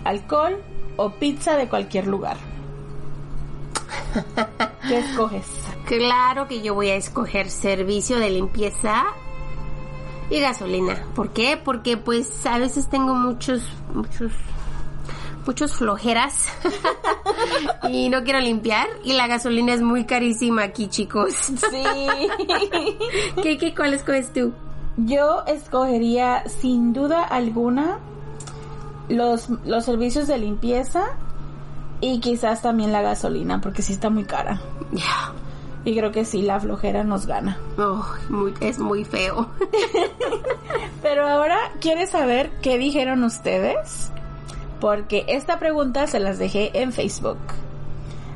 alcohol 0.05 0.57
o 0.97 1.11
pizza 1.11 1.57
de 1.57 1.69
cualquier 1.69 2.07
lugar. 2.07 2.37
¿Qué 4.89 4.99
escoges? 4.99 5.47
Claro 5.87 6.49
que 6.49 6.63
yo 6.63 6.75
voy 6.75 6.89
a 6.89 6.97
escoger 6.97 7.51
servicio 7.51 8.19
de 8.19 8.31
limpieza 8.31 9.05
y 10.31 10.41
gasolina. 10.41 11.05
¿Por 11.15 11.31
qué? 11.31 11.57
Porque 11.63 11.97
pues 11.97 12.45
a 12.47 12.59
veces 12.59 12.89
tengo 12.89 13.15
muchos, 13.15 13.63
muchos, 13.95 14.33
muchos 15.49 15.73
flojeras 15.73 16.45
y 17.89 18.11
no 18.11 18.23
quiero 18.23 18.39
limpiar 18.39 18.87
y 19.03 19.15
la 19.15 19.27
gasolina 19.27 19.73
es 19.73 19.81
muy 19.81 20.05
carísima 20.05 20.63
aquí, 20.63 20.89
chicos. 20.89 21.33
Sí. 21.35 21.57
¿Qué, 23.43 23.57
qué, 23.57 23.75
cuál 23.75 23.95
escoges 23.95 24.31
tú? 24.35 24.53
Yo 24.99 25.45
escogería 25.47 26.45
sin 26.61 26.93
duda 26.93 27.23
alguna 27.25 27.99
los, 29.09 29.49
los 29.65 29.87
servicios 29.87 30.27
de 30.27 30.37
limpieza 30.37 31.17
y 32.03 32.21
quizás 32.21 32.61
también 32.61 32.93
la 32.93 33.01
gasolina 33.01 33.63
porque 33.63 33.81
sí 33.81 33.95
está 33.95 34.11
muy 34.11 34.25
cara. 34.25 34.61
Ya. 34.93 35.33
Y 35.87 35.97
creo 35.97 36.13
que 36.13 36.27
sí, 36.27 36.43
la 36.43 36.61
flojera 36.61 37.05
nos 37.05 37.25
gana. 37.25 37.57
Oh, 37.79 38.05
muy- 38.29 38.53
es 38.61 38.79
muy 38.79 39.07
feo. 39.07 39.49
Pero 41.03 41.27
ahora, 41.27 41.57
¿quieres 41.81 42.11
saber 42.11 42.51
qué 42.61 42.77
dijeron 42.77 43.25
ustedes? 43.25 44.11
Porque 44.81 45.25
esta 45.29 45.59
pregunta 45.59 46.07
se 46.07 46.21
las 46.21 46.39
dejé 46.39 46.71
en 46.81 46.93
Facebook. 46.93 47.39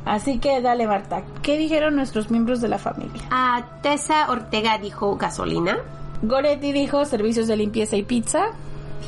Así 0.05 0.38
que 0.38 0.61
dale, 0.61 0.87
Marta. 0.87 1.22
¿Qué 1.42 1.57
dijeron 1.57 1.94
nuestros 1.94 2.31
miembros 2.31 2.61
de 2.61 2.68
la 2.68 2.78
familia? 2.78 3.22
Ah, 3.31 3.64
Tessa 3.83 4.31
Ortega 4.31 4.78
dijo 4.78 5.16
gasolina. 5.16 5.78
Goretti 6.22 6.72
dijo 6.72 7.05
servicios 7.05 7.46
de 7.46 7.57
limpieza 7.57 7.96
y 7.96 8.02
pizza. 8.02 8.46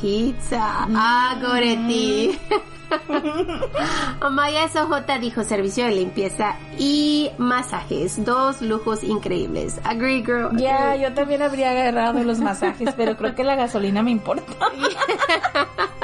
Pizza. 0.01 0.87
Ah, 0.95 1.37
Goretti. 1.41 2.37
Amaya 4.21 4.67
SJ 4.67 5.19
dijo 5.19 5.43
servicio 5.43 5.85
de 5.85 5.91
limpieza 5.91 6.55
y 6.77 7.31
masajes. 7.37 8.23
Dos 8.23 8.61
lujos 8.61 9.03
increíbles. 9.03 9.79
Agree, 9.83 10.21
girl. 10.23 10.55
Ya, 10.57 10.95
yo 10.95 11.13
también 11.13 11.41
habría 11.41 11.71
agarrado 11.71 12.23
los 12.23 12.39
masajes, 12.39 12.93
pero 12.95 13.17
creo 13.17 13.35
que 13.35 13.43
la 13.43 13.55
gasolina 13.55 14.01
me 14.03 14.11
importa. 14.11 14.53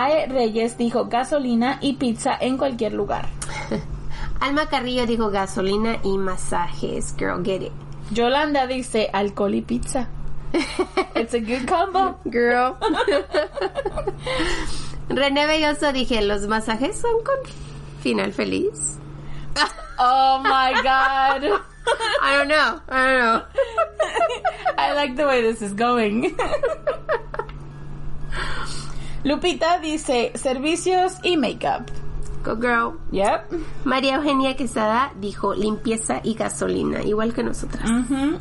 Ae 0.00 0.26
Reyes 0.26 0.78
dijo 0.78 1.06
gasolina 1.06 1.78
y 1.80 1.94
pizza 1.94 2.38
en 2.40 2.56
cualquier 2.56 2.92
lugar. 2.92 3.28
Alma 4.40 4.68
Carrillo 4.68 5.06
dijo 5.06 5.30
gasolina 5.30 5.98
y 6.04 6.16
masajes. 6.18 7.16
Girl, 7.18 7.42
get 7.42 7.62
it. 7.62 7.72
Yolanda 8.12 8.68
dice 8.68 9.10
alcohol 9.12 9.56
y 9.56 9.62
pizza. 9.62 10.08
It's 11.16 11.34
a 11.34 11.40
good 11.40 11.66
combo. 11.66 12.16
Girl. 12.30 12.76
René 15.08 15.46
Belloso 15.46 15.92
dije, 15.92 16.22
los 16.22 16.46
masajes 16.46 17.00
son 17.00 17.24
con 17.24 17.38
final 18.00 18.32
feliz. 18.32 19.00
Oh 19.98 20.38
my 20.44 20.74
god. 20.80 21.42
I 22.22 22.36
don't 22.36 22.46
know. 22.46 22.80
I 22.88 23.04
don't 23.04 23.18
know. 23.18 23.42
I 24.78 24.92
like 24.92 25.16
the 25.16 25.26
way 25.26 25.42
this 25.42 25.60
is 25.60 25.74
going. 25.74 26.36
Lupita 29.24 29.80
dice 29.80 30.30
servicios 30.36 31.14
y 31.24 31.36
makeup. 31.36 31.97
Girl. 32.56 32.94
Yep. 33.12 33.52
María 33.84 34.16
Eugenia 34.16 34.56
Quesada 34.56 35.12
dijo 35.20 35.54
limpieza 35.54 36.20
y 36.22 36.34
gasolina, 36.34 37.02
igual 37.02 37.32
que 37.34 37.42
nosotras. 37.42 37.90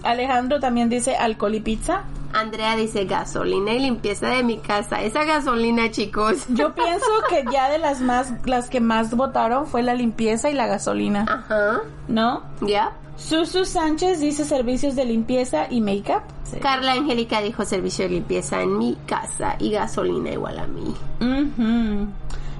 Alejandro 0.03 0.59
también 0.59 0.89
dice 0.89 1.15
alcohol 1.15 1.55
y 1.55 1.59
pizza. 1.59 2.03
Andrea 2.33 2.75
dice 2.75 3.05
gasolina 3.05 3.71
y 3.73 3.79
limpieza 3.79 4.27
de 4.27 4.43
mi 4.43 4.57
casa. 4.57 5.01
Esa 5.01 5.23
gasolina, 5.23 5.89
chicos. 5.91 6.45
Yo 6.49 6.75
pienso 6.75 7.05
que 7.29 7.45
ya 7.51 7.69
de 7.69 7.77
las 7.79 8.01
más, 8.01 8.31
las 8.45 8.69
que 8.69 8.79
más 8.81 9.15
votaron 9.15 9.65
fue 9.65 9.81
la 9.81 9.93
limpieza 9.93 10.49
y 10.49 10.53
la 10.53 10.67
gasolina, 10.67 11.25
Ajá. 11.27 11.81
¿no? 12.07 12.43
¿Ya? 12.61 12.91
Susu 13.15 13.65
Sánchez 13.65 14.19
dice 14.19 14.45
servicios 14.45 14.95
de 14.95 15.05
limpieza 15.05 15.65
y 15.71 15.81
makeup. 15.81 16.21
Sí. 16.43 16.57
Carla 16.59 16.91
Angélica 16.93 17.41
dijo 17.41 17.65
servicio 17.65 18.05
de 18.05 18.11
limpieza 18.11 18.61
en 18.61 18.77
mi 18.77 18.95
casa 19.07 19.55
y 19.57 19.71
gasolina 19.71 20.29
igual 20.31 20.59
a 20.59 20.67
mí. 20.67 20.93
Ujú. 21.19 22.07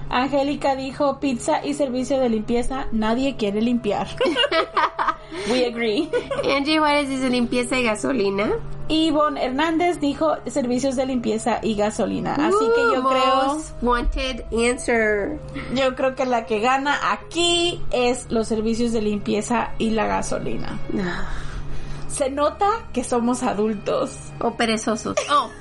Angélica 0.10 0.76
dijo 0.76 1.20
pizza 1.20 1.66
y 1.66 1.74
servicio 1.74 2.20
de 2.20 2.30
limpieza. 2.30 2.88
Nadie 2.92 3.36
quiere 3.36 3.62
limpiar. 3.62 4.08
We 5.50 5.66
agree. 5.66 6.10
Angie 6.56 6.80
Juárez 6.80 7.10
dice 7.10 7.30
limpieza 7.30 7.78
y 7.78 7.84
gasolina. 7.84 8.52
Ivonne 8.90 9.44
Hernández 9.44 10.00
dijo 10.00 10.38
servicios 10.48 10.96
de 10.96 11.06
limpieza 11.06 11.60
y 11.62 11.76
gasolina. 11.76 12.36
Así 12.36 12.66
que 12.76 12.96
yo 12.96 13.04
creo, 13.04 13.62
wanted 13.82 14.46
answer. 14.54 15.38
yo 15.76 15.94
creo 15.96 16.16
que 16.16 16.26
la 16.26 16.46
que 16.46 16.60
gana 16.60 16.98
aquí 17.12 17.82
es 17.92 18.28
los 18.30 18.48
servicios 18.48 18.94
de 18.94 19.02
limpieza 19.02 19.72
y 19.78 19.90
la 19.90 20.08
gasolina. 20.08 20.80
Se 22.18 22.32
nota 22.32 22.66
que 22.94 23.04
somos 23.04 23.44
adultos. 23.44 24.18
O 24.40 24.52
perezosos. 24.58 25.16
Oh, 25.32 25.52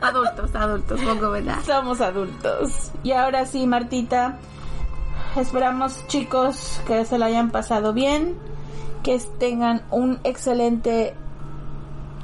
adultos, 0.00 0.52
adultos, 0.56 1.00
pongo 1.00 1.30
verdad. 1.30 1.58
Somos 1.64 2.00
adultos. 2.00 2.90
Y 3.04 3.12
ahora 3.12 3.46
sí, 3.46 3.68
Martita, 3.68 4.36
esperamos 5.36 6.04
chicos 6.08 6.80
que 6.88 7.04
se 7.04 7.18
la 7.18 7.26
hayan 7.26 7.52
pasado 7.52 7.92
bien, 7.92 8.36
que 9.04 9.16
tengan 9.38 9.84
un 9.92 10.18
excelente 10.24 11.14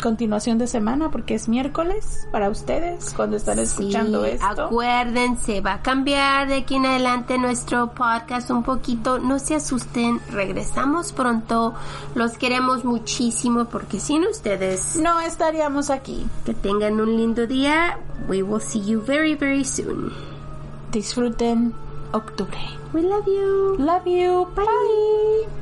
continuación 0.03 0.59
de 0.59 0.67
semana 0.67 1.11
porque 1.11 1.35
es 1.35 1.49
miércoles 1.49 2.29
para 2.31 2.51
ustedes 2.51 3.15
cuando 3.17 3.37
están 3.37 3.59
escuchando 3.59 4.25
esto. 4.27 4.65
Acuérdense, 4.67 5.63
va 5.63 5.75
a 5.75 5.83
cambiar 5.83 6.49
de 6.49 6.57
aquí 6.57 6.75
en 6.75 6.85
adelante 6.85 7.39
nuestro 7.39 7.93
podcast 7.95 8.51
un 8.51 8.63
poquito. 8.65 9.19
No 9.19 9.39
se 9.39 9.55
asusten, 9.55 10.21
regresamos 10.31 11.13
pronto. 11.13 11.73
Los 12.15 12.37
queremos 12.37 12.85
muchísimo 12.85 13.65
porque 13.67 13.99
sin 14.01 14.25
ustedes, 14.27 14.97
No 14.97 15.21
estaríamos 15.21 15.89
aquí. 15.89 16.27
que 16.45 16.53
tengan 16.53 17.01
un 17.01 17.17
lindo 17.17 17.47
día. 17.47 17.99
We 18.29 18.43
will 18.43 18.61
see 18.61 18.83
you 18.85 19.01
very, 19.01 19.35
very 19.35 19.65
soon. 19.65 20.13
Disfruten 20.91 21.73
octubre. 22.13 22.59
We 22.93 23.03
love 23.03 23.25
you. 23.27 23.77
Love 23.79 24.05
you. 24.05 24.47
Bye. 24.55 25.47
No 25.47 25.62